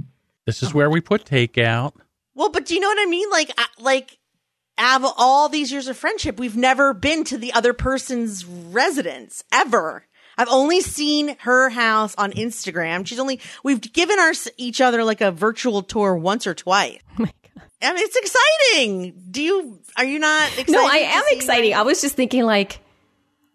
[0.46, 1.94] This is where we put takeout.
[2.36, 3.30] Well, but do you know what I mean?
[3.30, 4.18] Like I, like
[4.78, 9.44] out of all these years of friendship, we've never been to the other person's residence
[9.52, 10.06] ever.
[10.38, 13.06] I've only seen her house on Instagram.
[13.08, 17.00] She's only we've given our each other like a virtual tour once or twice.
[17.20, 17.64] Oh my god!
[17.82, 19.24] I mean, it's exciting.
[19.32, 19.80] Do you?
[19.98, 20.48] Are you not?
[20.52, 21.72] excited no, I am excited.
[21.72, 22.80] my- I was just thinking, like,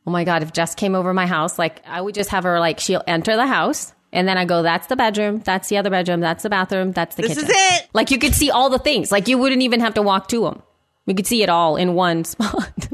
[0.06, 2.58] oh my god, if Jess came over my house, like, I would just have her
[2.58, 3.92] like she'll enter the house.
[4.14, 7.16] And then I go, that's the bedroom, that's the other bedroom, that's the bathroom, that's
[7.16, 7.48] the This kitchen.
[7.48, 7.88] is it.
[7.94, 9.10] Like you could see all the things.
[9.10, 10.62] Like you wouldn't even have to walk to them.
[11.06, 12.88] You could see it all in one spot.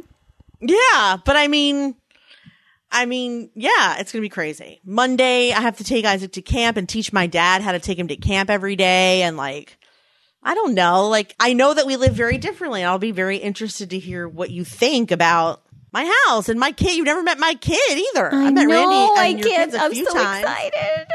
[0.61, 1.95] Yeah, but I mean,
[2.91, 4.81] I mean, yeah, it's gonna be crazy.
[4.85, 7.99] Monday, I have to take Isaac to camp and teach my dad how to take
[7.99, 9.77] him to camp every day, and like,
[10.43, 12.85] I don't know, like, I know that we live very differently.
[12.85, 15.63] I'll be very interested to hear what you think about
[15.93, 16.97] my house and my kid.
[16.97, 18.33] You've never met my kid either.
[18.33, 19.71] I, met know, Randy I your can't.
[19.71, 20.41] kids a I'm few so times.
[20.45, 21.07] excited.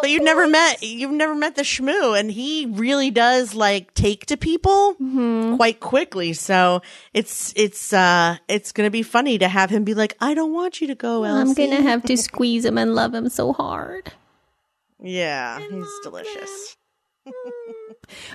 [0.00, 4.24] But you've never met you've never met the shmoo, and he really does like take
[4.26, 5.56] to people Mm-hmm.
[5.56, 6.32] quite quickly.
[6.32, 6.80] So
[7.12, 10.80] it's it's uh it's gonna be funny to have him be like, I don't want
[10.80, 11.40] you to go, Elsie.
[11.64, 14.12] I'm gonna have to squeeze him and love him so hard.
[15.02, 16.76] Yeah, he's delicious.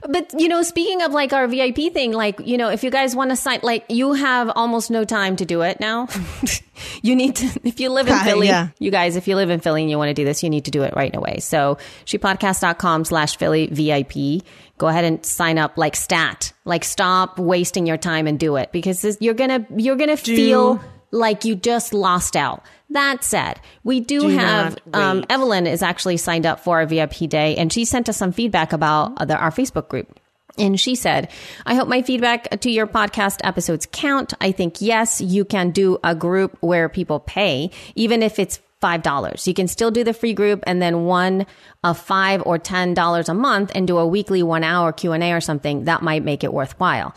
[0.07, 3.15] But you know, speaking of like our VIP thing, like you know, if you guys
[3.15, 6.07] want to sign, like you have almost no time to do it now.
[7.01, 8.69] you need to, if you live in Philly, yeah.
[8.79, 10.65] you guys, if you live in Philly and you want to do this, you need
[10.65, 11.39] to do it right away.
[11.39, 14.45] So shepodcast.com slash Philly VIP.
[14.77, 18.71] Go ahead and sign up like stat, like stop wasting your time and do it
[18.71, 22.63] because this, you're to, you're going to feel like you just lost out.
[22.91, 25.25] That said, we do, Do have um.
[25.29, 28.73] Evelyn is actually signed up for our VIP day, and she sent us some feedback
[28.73, 30.19] about the, our Facebook group.
[30.57, 31.29] And she said,
[31.65, 34.33] I hope my feedback to your podcast episodes count.
[34.39, 39.47] I think, yes, you can do a group where people pay, even if it's $5.
[39.47, 41.45] You can still do the free group and then one
[41.83, 45.85] of five or $10 a month and do a weekly one hour Q&A or something.
[45.85, 47.15] That might make it worthwhile.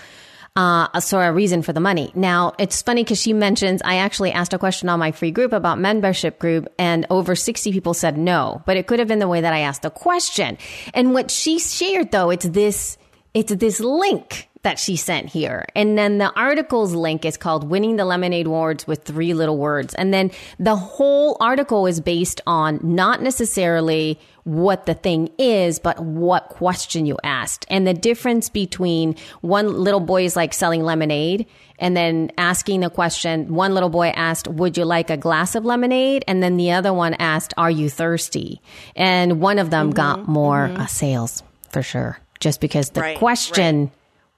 [0.59, 2.11] Uh, so a reason for the money.
[2.17, 5.53] Now it's funny because she mentions I actually asked a question on my free group
[5.53, 8.61] about membership group, and over sixty people said no.
[8.67, 10.59] But it could have been the way that I asked the question.
[10.95, 12.99] And what she shared though, it's this,
[13.35, 15.65] it's this link that she sent here.
[15.77, 19.95] And then the article's link is called Winning the Lemonade Awards with three little words.
[19.95, 24.19] And then the whole article is based on not necessarily
[24.49, 27.67] what the thing is, but what question you asked.
[27.69, 31.47] And the difference between one little boy is like selling lemonade
[31.79, 35.67] and then asking the question, one little boy asked, would you like a glass of
[35.67, 36.25] lemonade?
[36.27, 38.63] And then the other one asked, are you thirsty?
[38.97, 43.91] And one of them got more uh, sales for sure, just because the Right, question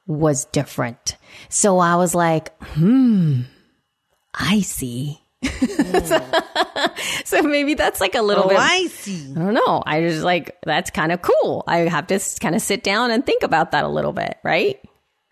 [0.08, 1.16] was different.
[1.48, 3.42] So I was like, hmm,
[4.34, 5.20] I see.
[7.24, 8.58] so maybe that's like a little Oh, bit.
[8.58, 9.32] I see.
[9.32, 9.82] I don't know.
[9.86, 11.64] I just like, that's kind of cool.
[11.66, 14.78] I have to kind of sit down and think about that a little bit, right?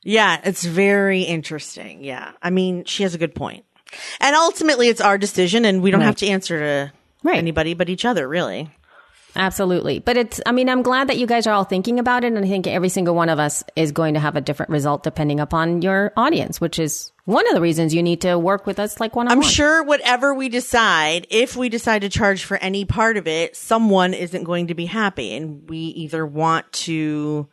[0.05, 2.03] Yeah, it's very interesting.
[2.05, 2.33] Yeah.
[2.43, 3.65] I mean, she has a good point.
[4.21, 6.93] And ultimately, it's our decision, and we don't have to answer to
[7.23, 7.39] Right.
[7.39, 8.71] anybody but each other, really.
[9.39, 10.01] Absolutely.
[10.01, 12.33] But it's, I mean, I'm glad that you guys are all thinking about it.
[12.33, 15.05] And I think every single one of us is going to have a different result
[15.05, 18.81] depending upon your audience, which is one of the reasons you need to work with
[18.81, 22.57] us like one on I'm sure whatever we decide, if we decide to charge for
[22.57, 25.37] any part of it, someone isn't going to be happy.
[25.37, 27.49] And we either want to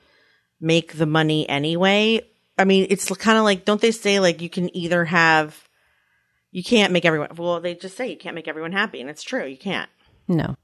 [0.60, 2.22] make the money anyway.
[2.58, 5.56] I mean, it's kind of like, don't they say like you can either have,
[6.52, 9.02] you can't make everyone, well, they just say you can't make everyone happy.
[9.02, 9.46] And it's true.
[9.46, 9.90] You can't.
[10.28, 10.56] No.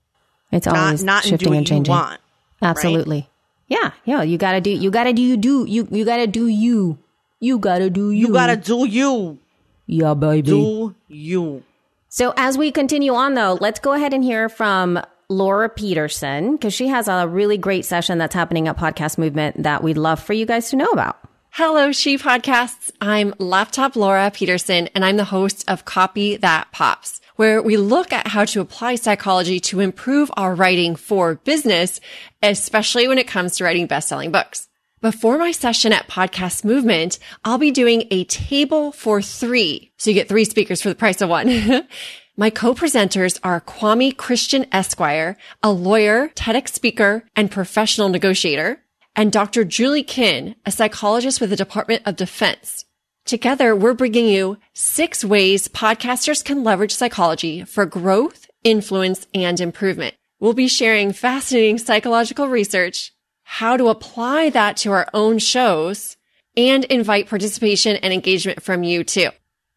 [0.52, 1.92] It's Not, always not shifting and what you changing.
[1.94, 2.20] want.
[2.62, 3.30] Absolutely.
[3.68, 3.92] Yeah.
[4.06, 4.22] Yeah.
[4.22, 6.98] You gotta do, you gotta do you do, you, you gotta do you.
[7.40, 8.28] You gotta do you.
[8.28, 9.40] You gotta do you.
[9.88, 10.42] Yeah, baby.
[10.44, 11.64] Do you.
[12.10, 15.00] So as we continue on though, let's go ahead and hear from
[15.30, 19.82] Laura Peterson because she has a really great session that's happening at Podcast Movement that
[19.82, 21.18] we'd love for you guys to know about.
[21.52, 22.92] Hello, She Podcasts.
[23.02, 28.12] I'm Laptop Laura Peterson, and I'm the host of Copy That Pops, where we look
[28.14, 32.00] at how to apply psychology to improve our writing for business,
[32.42, 34.68] especially when it comes to writing best-selling books.
[35.02, 39.92] Before my session at Podcast Movement, I'll be doing a table for three.
[39.98, 41.88] So you get three speakers for the price of one.
[42.38, 48.84] My co-presenters are Kwame Christian Esquire, a lawyer, TEDx speaker, and professional negotiator,
[49.16, 49.64] and Dr.
[49.66, 52.81] Julie Kin, a psychologist with the Department of Defense.
[53.26, 60.16] Together, we're bringing you six ways podcasters can leverage psychology for growth, influence, and improvement.
[60.40, 63.14] We'll be sharing fascinating psychological research,
[63.44, 66.18] how to apply that to our own shows,
[66.58, 69.30] and invite participation and engagement from you too.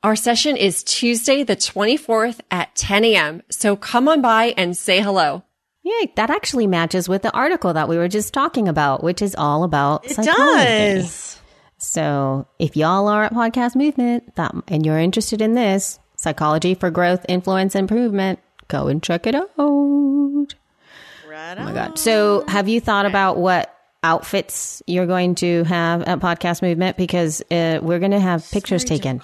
[0.02, 3.42] Our session is Tuesday, the 24th at 10 a.m.
[3.50, 5.44] So come on by and say hello.
[5.82, 9.34] Yeah, that actually matches with the article that we were just talking about, which is
[9.34, 10.64] all about It psychology.
[11.02, 11.40] does.
[11.84, 16.90] So if y'all are at Podcast Movement that, and you're interested in this, psychology for
[16.90, 19.50] growth, influence, improvement, go and check it out.
[19.58, 20.54] Right
[21.58, 21.98] Oh my God.
[21.98, 23.70] So have you thought about what
[24.02, 26.96] outfits you're going to have at Podcast Movement?
[26.96, 29.20] Because uh, we're going to have pictures taken.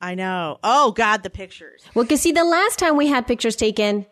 [0.00, 0.58] I know.
[0.62, 1.84] Oh God, the pictures.
[1.94, 4.06] Well, because see, the last time we had pictures taken,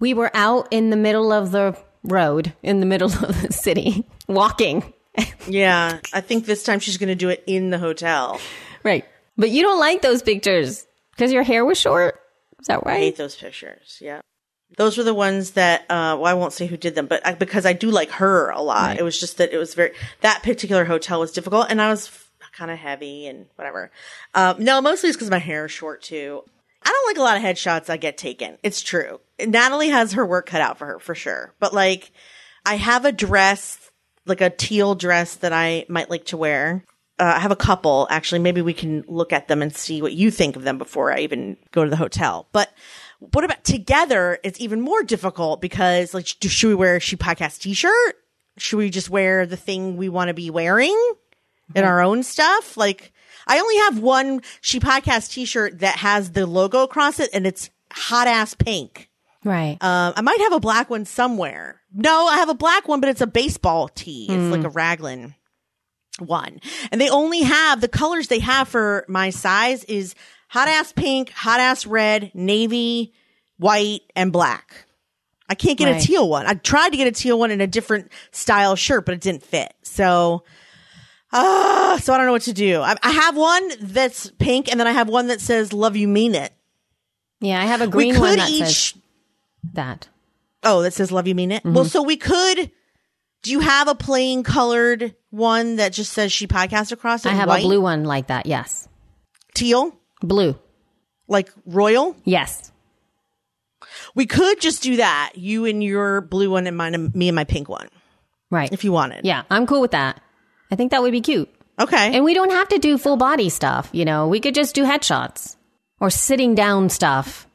[0.00, 4.06] we were out in the middle of the road, in the middle of the city,
[4.28, 4.94] walking.
[5.48, 8.40] Yeah, I think this time she's going to do it in the hotel.
[8.82, 9.04] Right.
[9.36, 12.20] But you don't like those pictures because your hair was short.
[12.60, 12.96] Is that right?
[12.96, 13.98] I hate those pictures.
[14.00, 14.20] Yeah.
[14.76, 17.34] Those were the ones that, uh, well, I won't say who did them, but I,
[17.34, 18.98] because I do like her a lot.
[18.98, 19.92] It was just that it was very,
[20.22, 22.10] that particular hotel was difficult and I was
[22.52, 23.92] kind of heavy and whatever.
[24.34, 26.42] Um, no, mostly it's because my hair is short too.
[26.82, 28.58] I don't like a lot of headshots I get taken.
[28.62, 29.20] It's true.
[29.38, 31.54] Natalie has her work cut out for her for sure.
[31.60, 32.10] But like,
[32.64, 33.90] I have a dress,
[34.26, 36.84] like a teal dress that I might like to wear.
[37.18, 38.40] Uh, I have a couple actually.
[38.40, 41.20] Maybe we can look at them and see what you think of them before I
[41.20, 42.48] even go to the hotel.
[42.52, 42.70] But
[43.20, 44.38] what about together?
[44.44, 48.16] It's even more difficult because like, sh- should we wear a she podcast t-shirt?
[48.58, 50.96] Should we just wear the thing we want to be wearing
[51.74, 52.76] in our own stuff?
[52.76, 53.12] Like,
[53.46, 57.70] I only have one she podcast t-shirt that has the logo across it and it's
[57.92, 59.10] hot ass pink.
[59.46, 59.78] Right.
[59.80, 61.80] Um, I might have a black one somewhere.
[61.94, 64.26] No, I have a black one, but it's a baseball tee.
[64.28, 65.36] It's like a raglan
[66.18, 66.60] one.
[66.90, 70.14] And they only have the colors they have for my size is
[70.48, 73.14] hot ass pink, hot ass red, navy,
[73.58, 74.86] white, and black.
[75.48, 76.02] I can't get Right.
[76.02, 76.44] a teal one.
[76.46, 79.44] I tried to get a teal one in a different style shirt, but it didn't
[79.44, 79.72] fit.
[79.82, 80.42] So,
[81.32, 82.80] uh, so I don't know what to do.
[82.80, 86.08] I, I have one that's pink and then I have one that says love you
[86.08, 86.52] mean it.
[87.40, 89.02] yeah, I have a We green could one that each says
[89.74, 90.08] that.
[90.62, 91.62] Oh, that says love you mean it.
[91.62, 91.74] Mm-hmm.
[91.74, 92.70] Well, so we could
[93.42, 97.30] Do you have a plain colored one that just says she podcast across it?
[97.30, 97.62] I have White?
[97.64, 98.46] a blue one like that.
[98.46, 98.88] Yes.
[99.54, 100.58] teal, Blue.
[101.28, 102.16] like royal.
[102.24, 102.72] Yes.
[104.14, 105.32] We could just do that.
[105.36, 107.88] You and your blue one, and mine, and me and my pink one,
[108.50, 108.72] Right.
[108.72, 109.24] if you wanted.
[109.24, 110.20] yeah, I'm cool with that.
[110.70, 111.48] I think that would be cute.
[111.78, 112.14] Okay.
[112.16, 114.26] And we don't have to do full body stuff, you know.
[114.28, 115.56] We could just do headshots
[116.00, 117.46] or sitting down stuff,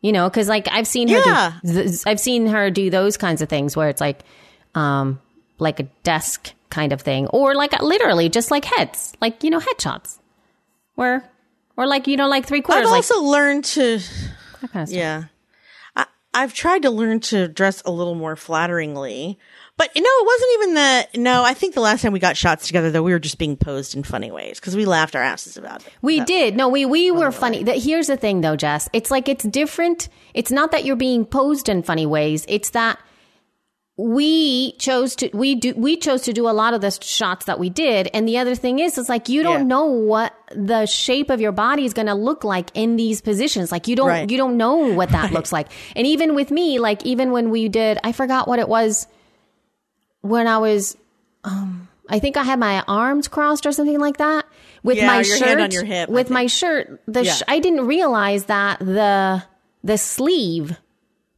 [0.00, 1.52] you know, because like I've seen her, Yeah.
[1.64, 4.20] do, I've seen her do those kinds of things where it's like,
[4.74, 5.20] um,
[5.58, 9.58] like a desk kind of thing, or like literally just like heads, like you know,
[9.60, 10.18] headshots,
[10.94, 11.28] where,
[11.76, 12.86] or like you know, like three quarters.
[12.86, 13.98] I've quarters, like also learned to.
[14.60, 14.98] that kind of stuff.
[14.98, 15.24] Yeah.
[15.96, 19.38] I, I've tried to learn to dress a little more flatteringly.
[19.78, 22.66] But no, it wasn't even the No, I think the last time we got shots
[22.66, 25.56] together, though, we were just being posed in funny ways because we laughed our asses
[25.56, 25.92] about it.
[26.02, 26.56] We did.
[26.56, 27.64] No, we we were funny.
[27.80, 28.88] Here's the thing though, Jess.
[28.92, 30.08] It's like it's different.
[30.34, 32.44] It's not that you're being posed in funny ways.
[32.48, 32.98] It's that
[33.96, 37.58] we chose to we do we chose to do a lot of the shots that
[37.58, 38.08] we did.
[38.14, 39.64] And the other thing is, it's like you don't Yeah.
[39.64, 43.72] know what the shape of your body is going to look like in these positions.
[43.72, 44.30] Like you don't Right.
[44.30, 45.68] you don't know what that looks like.
[45.96, 49.08] And even with me, like even when we did, I forgot what it was
[50.22, 50.96] when I was.
[51.44, 54.46] um I think I had my arms crossed or something like that
[54.82, 57.32] with Yeah, my your shirt hand on your hip, with my shirt the Yeah.
[57.34, 59.42] sh- i didn't realize that the
[59.84, 60.78] the sleeve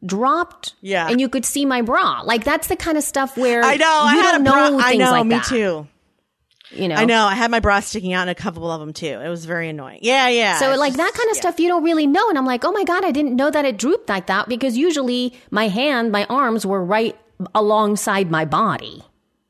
[0.07, 1.09] dropped Yeah.
[1.09, 3.85] and you could see my bra like that's the kind of stuff where I know.
[3.87, 5.11] I you had don't a bra- know I know.
[5.11, 5.87] like me that, too.
[6.71, 7.25] you know I know.
[7.27, 9.07] I had my bra sticking out in a couple of them too.
[9.21, 9.99] It was very annoying.
[10.03, 10.59] Yeah, yeah.
[10.59, 11.41] so like that kind of yeah.
[11.41, 13.65] stuff you don't really know and i'm like oh my god i didn't know that
[13.65, 17.17] it drooped like that because usually my hand my arms were right
[17.55, 19.03] alongside my body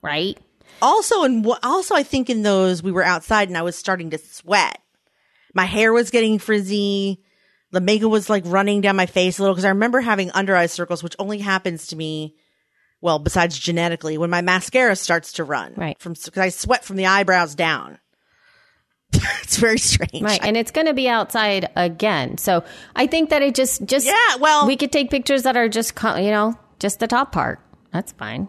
[0.02, 0.38] right
[0.82, 4.18] Also, and also, I think in those we were outside and I was starting to
[4.18, 4.80] sweat.
[5.52, 7.22] My hair was getting frizzy.
[7.72, 10.56] The makeup was like running down my face a little because I remember having under
[10.56, 12.34] eye circles, which only happens to me.
[13.02, 15.98] Well, besides genetically, when my mascara starts to run, Right.
[15.98, 17.98] From because I sweat from the eyebrows down.
[19.42, 20.22] it's very strange.
[20.22, 22.38] Right, and it's going to be outside again.
[22.38, 22.64] So
[22.94, 25.92] I think that it just just Yeah, well- we could take pictures that are just
[26.02, 27.60] you know just the top part.
[27.92, 28.48] That's fine.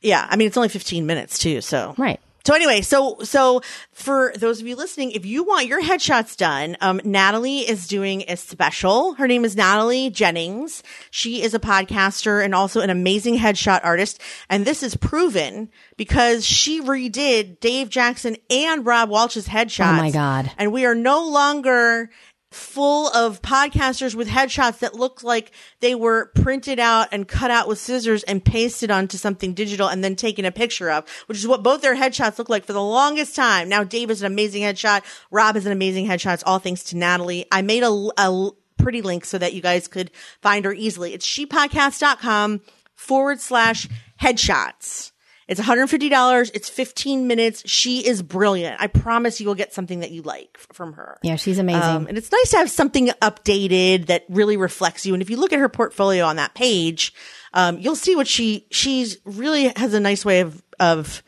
[0.00, 2.20] Yeah, I mean it's only 15 minutes too, so Right.
[2.44, 3.62] So anyway, so so
[3.92, 8.24] for those of you listening, if you want your headshots done, um, Natalie is doing
[8.26, 9.14] a special.
[9.14, 10.82] Her name is Natalie Jennings.
[11.12, 14.20] She is a podcaster and also an amazing headshot artist.
[14.50, 19.98] And this is proven because she redid Dave Jackson and Rob Walch's headshots.
[19.98, 20.50] Oh my God.
[20.58, 22.10] And we are no longer
[22.54, 27.68] full of podcasters with headshots that look like they were printed out and cut out
[27.68, 31.46] with scissors and pasted onto something digital and then taken a picture of, which is
[31.46, 33.68] what both their headshots look like for the longest time.
[33.68, 35.02] Now Dave is an amazing headshot.
[35.30, 36.34] Rob is an amazing headshot.
[36.34, 37.46] It's all thanks to Natalie.
[37.50, 41.14] I made a, a pretty link so that you guys could find her easily.
[41.14, 42.60] It's shepodcast.com
[42.94, 43.88] forward slash
[44.20, 45.11] headshots.
[45.52, 46.50] It's $150.
[46.54, 47.62] It's 15 minutes.
[47.68, 48.80] She is brilliant.
[48.80, 51.18] I promise you will get something that you like f- from her.
[51.22, 51.82] Yeah, she's amazing.
[51.82, 55.12] Um, and it's nice to have something updated that really reflects you.
[55.12, 57.12] And if you look at her portfolio on that page,
[57.52, 61.22] um, you'll see what she, she's really has a nice way of, of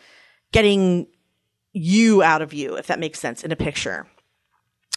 [0.53, 1.07] getting
[1.75, 4.07] you out of you, if that makes sense in a picture.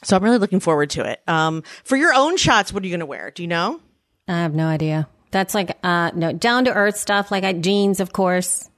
[0.04, 1.22] So I'm really looking forward to it.
[1.28, 3.32] Um, for your own shots, what are you going to wear?
[3.32, 3.82] Do you know?
[4.28, 5.10] I have no idea.
[5.32, 8.70] That's like uh no down to earth stuff like I, jeans, of course.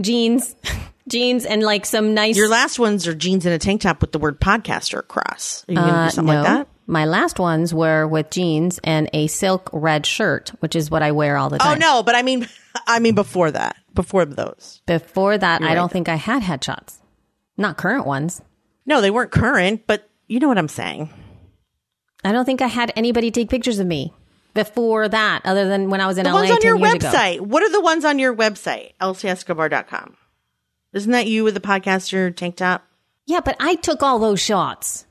[0.00, 0.54] Jeans,
[1.08, 2.36] jeans, and like some nice.
[2.36, 5.64] Your last ones are jeans and a tank top with the word podcaster across.
[5.68, 6.42] Are you Uh, do something no.
[6.42, 6.68] like that?
[6.86, 11.12] My last ones were with jeans and a silk red shirt, which is what I
[11.12, 11.66] wear all the time.
[11.66, 11.78] Oh time.
[11.78, 12.46] no, but I mean,
[12.86, 14.82] I mean before that, before those.
[14.86, 15.74] Before that, I right.
[15.74, 16.98] don't think I had headshots.
[17.56, 18.42] Not current ones.
[18.84, 21.08] No, they weren't current, but you know what I'm saying.
[22.22, 24.12] I don't think I had anybody take pictures of me
[24.54, 26.94] before that, other than when I was in The LA ones on 10 your years
[26.94, 27.08] ago.
[27.08, 27.40] website.
[27.40, 28.92] What are the ones on your website?
[29.00, 30.16] elsieescobar.com.
[30.92, 32.84] Isn't that you with the podcaster tank top?
[33.26, 35.06] Yeah, but I took all those shots.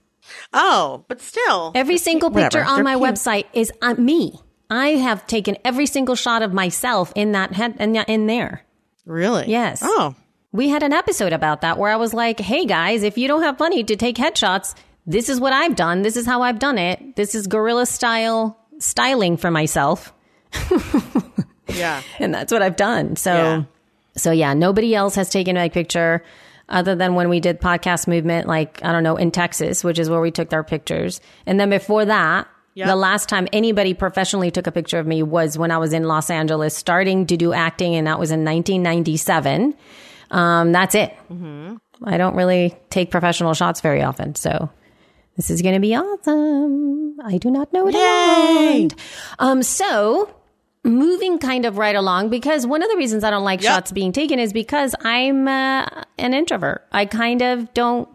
[0.53, 1.71] Oh, but still.
[1.75, 2.49] Every single Whatever.
[2.59, 3.03] picture on They're my cute.
[3.03, 4.39] website is uh, me.
[4.69, 8.63] I have taken every single shot of myself in that head in, in there.
[9.05, 9.49] Really?
[9.49, 9.81] Yes.
[9.83, 10.15] Oh.
[10.53, 13.41] We had an episode about that where I was like, "Hey guys, if you don't
[13.43, 14.75] have money to take headshots,
[15.05, 16.03] this is what I've done.
[16.03, 17.15] This is how I've done it.
[17.15, 20.13] This is guerrilla style styling for myself."
[21.67, 22.01] Yeah.
[22.19, 23.15] and that's what I've done.
[23.15, 23.63] So, Yeah.
[24.15, 26.23] so yeah, nobody else has taken my picture
[26.69, 30.09] other than when we did podcast movement, like I don't know, in Texas, which is
[30.09, 31.19] where we took our pictures.
[31.45, 32.87] And then before that, Yep.
[32.87, 36.03] the last time anybody professionally took a picture of me was when I was in
[36.05, 39.75] Los Angeles starting to do acting, and that was in 1997.
[40.31, 41.15] Um, that's it.
[42.03, 44.69] I don't really take professional shots very often, so.
[45.35, 47.19] This is going to be awesome.
[47.23, 48.89] I do not know what I Yay!
[49.39, 50.29] Um, so
[50.83, 53.71] moving kind of right along because one of the reasons I don't like Yep.
[53.71, 56.85] shots being taken is because I'm uh, an introvert.
[56.91, 58.09] I kind of don't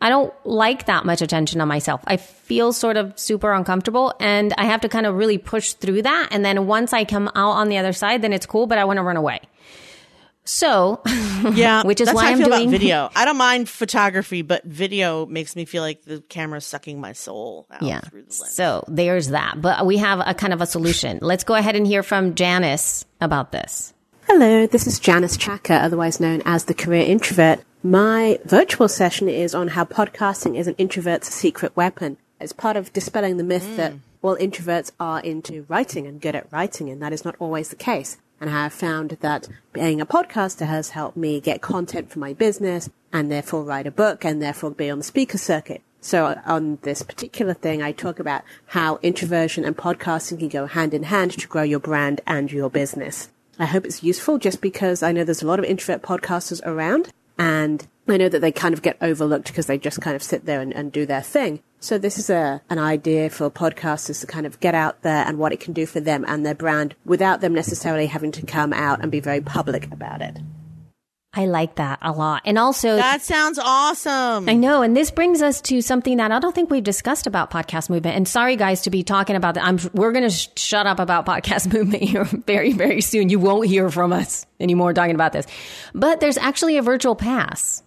[0.00, 2.00] I don't like that much attention on myself.
[2.08, 6.02] I feel sort of super uncomfortable and I have to kind of really push through
[6.02, 8.78] that and then once I come out on the other side then it's cool but
[8.78, 9.40] I want to run away.
[10.44, 11.00] So,
[11.54, 13.10] Yeah, Which is that's why how I I'm feel doing- about video.
[13.16, 17.66] I don't mind photography, but video makes me feel like the camera's sucking my soul
[17.70, 18.00] out yeah.
[18.00, 18.54] through the lens.
[18.54, 19.60] So, there's that.
[19.60, 21.18] But we have a kind of a solution.
[21.20, 23.94] Let's go ahead and hear from Janice about this.
[24.28, 27.60] Hello, this is Janice Chaka, otherwise known as the Career Introvert.
[27.82, 32.16] My virtual session is on how podcasting is an introvert's secret weapon.
[32.40, 33.98] It's part of dispelling the myth that, mm.
[34.22, 37.76] well, introverts are into writing and good at writing, and that is not always the
[37.76, 38.16] case.
[38.42, 42.32] And I have found that being a podcaster has helped me get content for my
[42.32, 45.80] business and therefore write a book and therefore be on the speaker circuit.
[46.00, 50.92] So on this particular thing, I talk about how introversion and podcasting can go hand
[50.92, 53.28] in hand to grow your brand and your business.
[53.60, 57.10] I hope it's useful just because I know there's a lot of introvert podcasters around
[57.38, 60.46] and I know that they kind of get overlooked because they just kind of sit
[60.46, 61.60] there and, and do their thing.
[61.82, 65.36] So this is a, an idea for podcasters to kind of get out there and
[65.36, 68.72] what it can do for them and their brand without them necessarily having to come
[68.72, 70.38] out and be very public about it.
[71.34, 72.42] I like that a lot.
[72.44, 74.48] And also, that sounds awesome.
[74.48, 77.50] I know, and this brings us to something that I don't think we've discussed about
[77.50, 78.14] podcast movement.
[78.14, 79.64] And sorry, guys, to be talking about that.
[79.64, 83.28] I'm we're going to sh- shut up about podcast movement here very, very soon.
[83.28, 85.46] You won't hear from us anymore talking about this.
[85.94, 87.82] But there's actually a virtual pass.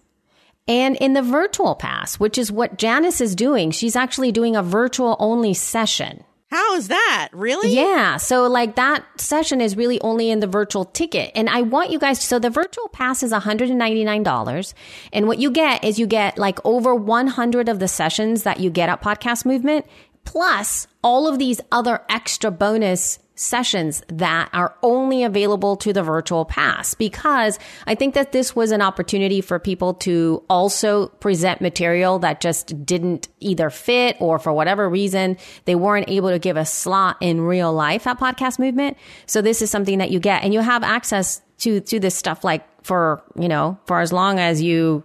[0.68, 4.62] And in the virtual pass, which is what Janice is doing, she's actually doing a
[4.62, 6.24] virtual only session.
[6.48, 7.28] How is that?
[7.32, 7.74] Really?
[7.74, 8.18] Yeah.
[8.18, 11.32] So like that session is really only in the virtual ticket.
[11.34, 14.74] And I want you guys to, so the virtual pass is $199.
[15.12, 18.70] And what you get is you get like over 100 of the sessions that you
[18.70, 19.86] get at Podcast Movement,
[20.24, 26.44] plus all of these other extra bonus sessions that are only available to the virtual
[26.44, 32.18] pass because I think that this was an opportunity for people to also present material
[32.20, 36.64] that just didn't either fit or for whatever reason they weren't able to give a
[36.64, 38.96] slot in real life at podcast movement.
[39.26, 42.42] So this is something that you get and you have access to to this stuff
[42.42, 45.04] like for, you know, for as long as you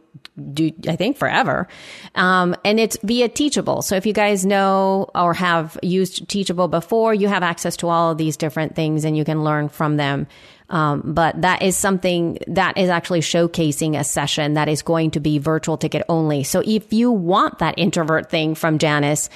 [0.53, 1.67] do I think forever.
[2.15, 3.81] Um, and it's via Teachable.
[3.81, 8.11] So if you guys know or have used Teachable before, you have access to all
[8.11, 10.27] of these different things and you can learn from them.
[10.69, 15.19] Um, but that is something that is actually showcasing a session that is going to
[15.19, 16.43] be virtual ticket only.
[16.43, 19.29] So if you want that introvert thing from Janice,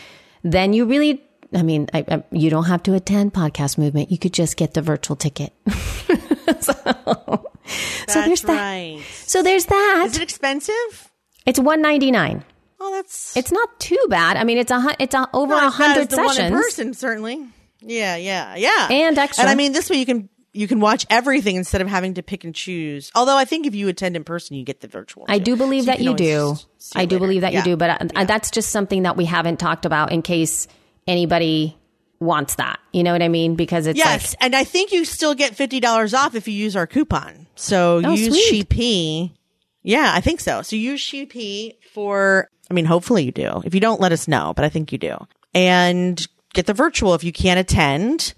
[0.44, 1.22] then you really
[1.54, 4.12] I mean, I, I, you don't have to attend podcast movement.
[4.12, 5.54] You could just get the virtual ticket.
[6.60, 7.46] so,
[8.08, 8.56] so there's that.
[8.56, 9.02] right.
[9.26, 10.04] So there's that.
[10.08, 11.12] Is it expensive?
[11.46, 12.44] It's one ninety nine.
[12.80, 14.38] Oh, that's It's not too bad.
[14.38, 16.36] I mean, it's a it's a, over a not as bad as hundred the one
[16.36, 16.52] sessions.
[16.52, 17.48] person, certainly.
[17.82, 18.88] Yeah, yeah, yeah.
[18.90, 19.44] And extra.
[19.44, 22.24] And I mean, this way you can you can watch everything instead of having to
[22.24, 23.12] pick and choose.
[23.16, 25.26] Although I think if you attend in person, you get the virtual.
[25.28, 25.44] I too.
[25.46, 26.56] do believe So that can you do.
[26.96, 27.26] I do later.
[27.26, 27.60] believe that Yeah.
[27.60, 30.68] you do, but uh, that's just something that we haven't talked about in case
[31.08, 31.78] anybody
[32.20, 32.80] wants that.
[32.94, 33.56] You know what I mean?
[33.56, 36.54] Because it's Yes, like and I think you still get fifty dollars off if you
[36.54, 37.48] use our coupon.
[37.56, 38.68] So Oh, use sweet.
[38.72, 39.38] SheP.
[39.84, 40.62] Yeah, I think so.
[40.62, 42.50] So use SheP for.
[42.70, 43.62] I mean, hopefully you do.
[43.66, 44.54] If you don't, let us know.
[44.56, 45.18] But I think you do.
[45.54, 48.34] And get the virtual if you can't attend.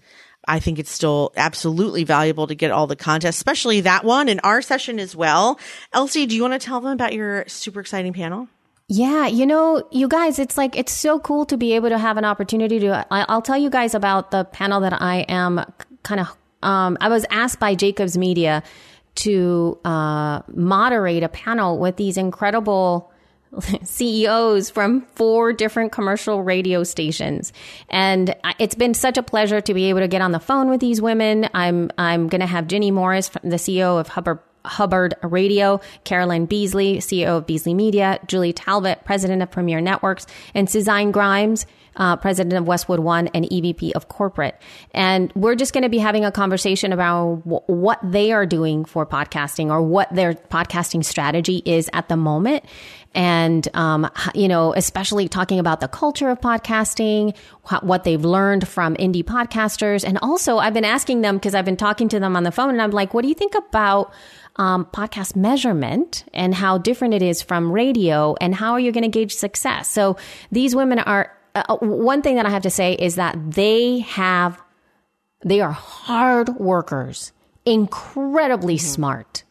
[0.49, 4.39] I think it's still absolutely valuable to get all the content, especially that one and
[4.45, 5.59] our session as well.
[5.91, 8.47] Elsie, do you want to tell them about your super exciting panel?
[8.89, 12.15] Yeah, you know, you guys, it's like it's so cool to be able to have
[12.15, 13.05] an opportunity to.
[13.11, 15.65] I, I'll tell you guys about the panel that I am
[16.03, 16.37] kind of.
[16.63, 18.63] Um, I was asked by Jacobs Media
[19.15, 23.11] to uh, moderate a panel with these incredible
[23.83, 27.51] CEOs from four different commercial radio stations.
[27.89, 30.79] And it's been such a pleasure to be able to get on the phone with
[30.79, 31.49] these women.
[31.53, 36.97] I'm, I'm going to have Ginny Morris, the CEO of Hubbard, Hubbard Radio, Carolyn Beasley,
[36.97, 41.65] CEO of Beasley Media, Julie Talbott, president of Premiere Networks, and Suzanne Grimes,
[41.97, 44.59] uh, president of Westwood One and EVP of corporate.
[44.91, 48.85] And we're just going to be having a conversation about w- what they are doing
[48.85, 52.63] for podcasting or what their podcasting strategy is at the moment.
[53.15, 58.67] And, um, you know, especially talking about the culture of podcasting, wh- what they've learned
[58.67, 60.03] from indie podcasters.
[60.07, 62.69] And also I've been asking them because I've been talking to them on the phone
[62.69, 64.13] and I'm like, what do you think about
[64.57, 69.03] um, podcast measurement and how different it is from radio and how are you going
[69.03, 69.89] to gauge success?
[69.89, 70.17] So
[70.51, 74.61] these women are, uh, one thing that I have to say is that they have,
[75.43, 77.31] they are hard workers,
[77.65, 79.43] incredibly smart.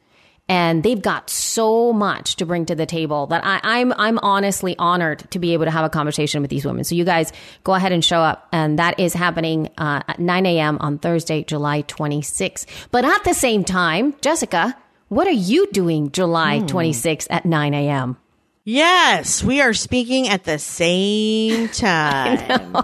[0.48, 4.76] and they've got so much to bring to the table that I, I'm I'm honestly
[4.78, 6.84] honored to be able to have a conversation with these women.
[6.84, 7.32] So you guys
[7.64, 10.78] go ahead and show up, and that is happening uh, at 9 a.m.
[10.80, 12.64] on Thursday, July 26th.
[12.92, 14.76] But at the same time, Jessica,
[15.08, 18.16] what are you doing July 26th at 9 a.m.?
[18.64, 22.76] Yes, we are speaking at the same time.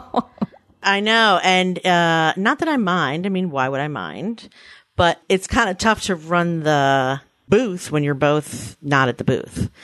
[0.83, 1.41] I know.
[1.43, 3.27] And uh, not that I mind.
[3.27, 4.49] I mean, why would I mind?
[4.95, 9.25] But it's kind of tough to run the booth when you're both not at the
[9.25, 9.71] booth.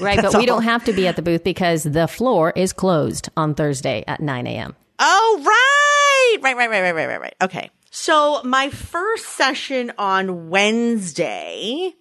[0.00, 0.46] Right, but we all.
[0.46, 4.20] don't have to be at the booth because the floor is closed on Thursday at
[4.20, 4.76] 9 a.m.
[5.00, 6.42] Oh, right.
[6.42, 7.34] Right, right, right, right, right, right, right.
[7.42, 7.70] Okay.
[7.90, 11.94] So my first session on Wednesday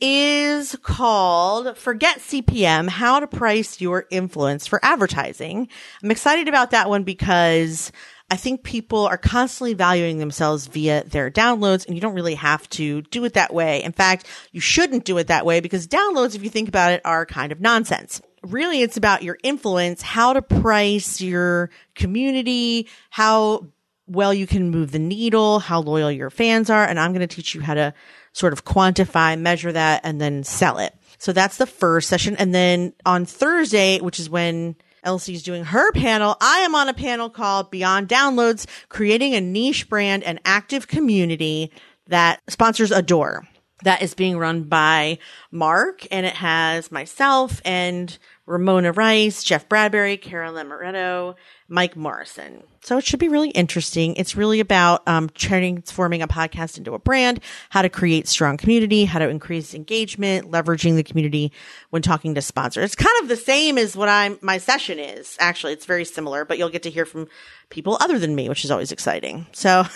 [0.00, 5.68] is called Forget CPM, How to Price Your Influence for Advertising.
[6.02, 7.90] I'm excited about that one because
[8.30, 12.68] I think people are constantly valuing themselves via their downloads and you don't really have
[12.70, 13.82] to do it that way.
[13.82, 17.00] In fact, you shouldn't do it that way because downloads, if you think about it,
[17.04, 18.22] are kind of nonsense.
[18.42, 23.68] Really, it's about your influence, how to price your community, how
[24.06, 26.84] well you can move the needle, how loyal your fans are.
[26.84, 27.94] And I'm going to teach you how to
[28.32, 30.94] sort of quantify, measure that, and then sell it.
[31.18, 32.36] So that's the first session.
[32.36, 36.94] And then on Thursday, which is when Elsie's doing her panel, I am on a
[36.94, 41.70] panel called Beyond Downloads, creating a niche brand and active community
[42.08, 43.46] that sponsors Adore.
[43.82, 45.18] That is being run by
[45.50, 51.34] Mark and it has myself and Ramona Rice, Jeff Bradbury, Carol Lamaretto,
[51.68, 52.62] Mike Morrison.
[52.82, 54.14] So it should be really interesting.
[54.16, 57.40] It's really about um, transforming a podcast into a brand,
[57.70, 61.52] how to create strong community, how to increase engagement, leveraging the community
[61.88, 62.84] when talking to sponsors.
[62.84, 65.36] It's kind of the same as what I'm my session is.
[65.40, 67.28] Actually, it's very similar, but you'll get to hear from
[67.70, 69.46] people other than me, which is always exciting.
[69.52, 69.84] So.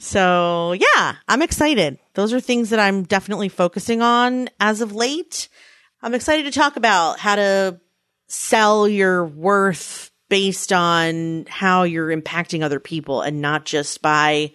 [0.00, 1.98] So yeah, I'm excited.
[2.14, 5.48] Those are things that I'm definitely focusing on as of late.
[6.02, 7.80] I'm excited to talk about how to
[8.28, 14.52] sell your worth based on how you're impacting other people and not just by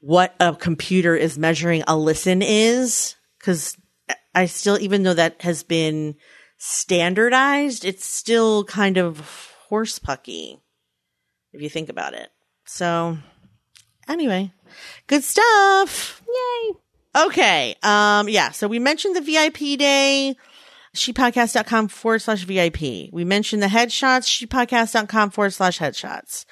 [0.00, 3.14] what a computer is measuring a listen is.
[3.40, 3.76] Cause
[4.34, 6.16] I still, even though that has been
[6.56, 9.20] standardized, it's still kind of
[9.68, 10.60] horse pucky
[11.52, 12.30] if you think about it.
[12.64, 13.18] So
[14.08, 14.52] anyway,
[15.06, 16.22] good stuff.
[16.26, 16.72] Yay.
[17.26, 17.76] Okay.
[17.82, 18.50] Um, yeah.
[18.50, 20.36] So we mentioned the VIP day,
[20.96, 23.10] shepodcast.com forward slash VIP.
[23.12, 26.44] We mentioned the headshots, shepodcast.com forward slash headshots.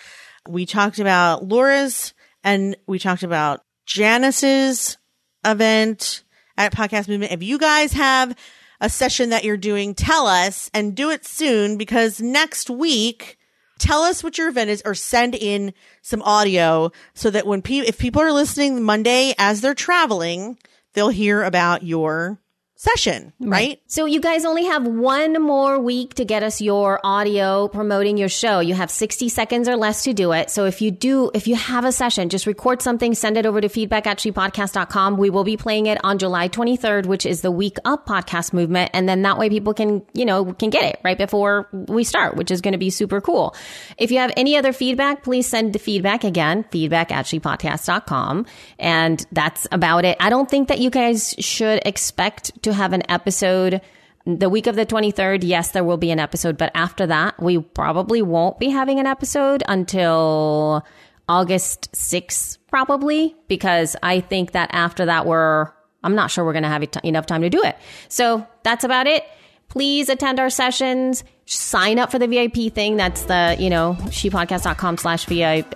[0.49, 4.97] We talked about Laura's and we talked about Janice's
[5.45, 6.25] event
[6.57, 7.33] at Podcast Movement.
[7.33, 8.37] If you guys have
[8.81, 13.37] a session that you're doing, tell us and do it soon because next week,
[13.79, 17.89] tell us what your event is or send in some audio so that when people,
[17.89, 20.57] if people are listening Monday as they're traveling,
[20.95, 22.40] they'll hear about your
[22.81, 23.79] session, right?
[23.89, 28.31] So you guys only have one more week to get us your audio promoting your
[28.31, 28.61] show.
[28.61, 30.49] You have 60 seconds or less to do it.
[30.49, 33.61] So if you do, if you have a session, just record something, send it over
[33.61, 35.19] to feedback at shepodcast.com.
[35.19, 38.93] We will be playing it on July 23rd, which is the week up podcast movement.
[38.95, 42.37] And then that way people can, you know, can get it right before we start,
[42.37, 43.55] which is going to be super cool.
[43.99, 48.47] If you have any other feedback, please send the feedback again, feedback at shepodcast.com.
[48.79, 50.17] And that's about it.
[50.19, 53.81] I don't think that you guys should expect to have an episode
[54.27, 55.41] the week of the 23rd.
[55.43, 59.07] Yes, there will be an episode, but after that, we probably won't be having an
[59.07, 60.85] episode until
[61.29, 65.71] August 6th, probably, because I think that after that, we're,
[66.03, 67.77] I'm not sure we're going to have enough time to do it.
[68.09, 69.25] So that's about it.
[69.69, 71.23] Please attend our sessions.
[71.47, 72.97] Sign up for the VIP thing.
[72.97, 75.75] That's the, you know, shepodcast.com slash VIP,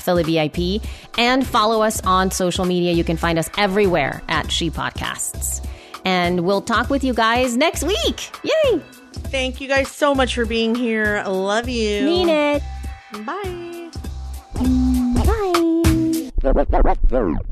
[0.00, 0.82] Philly uh, VIP.
[1.16, 2.92] And follow us on social media.
[2.92, 5.64] You can find us everywhere at She Podcasts.
[6.06, 8.30] And we'll talk with you guys next week.
[8.44, 8.80] Yay!
[9.28, 11.16] Thank you guys so much for being here.
[11.16, 12.04] I love you.
[12.04, 12.62] Mean it.
[13.24, 13.90] Bye.
[17.34, 17.50] Bye.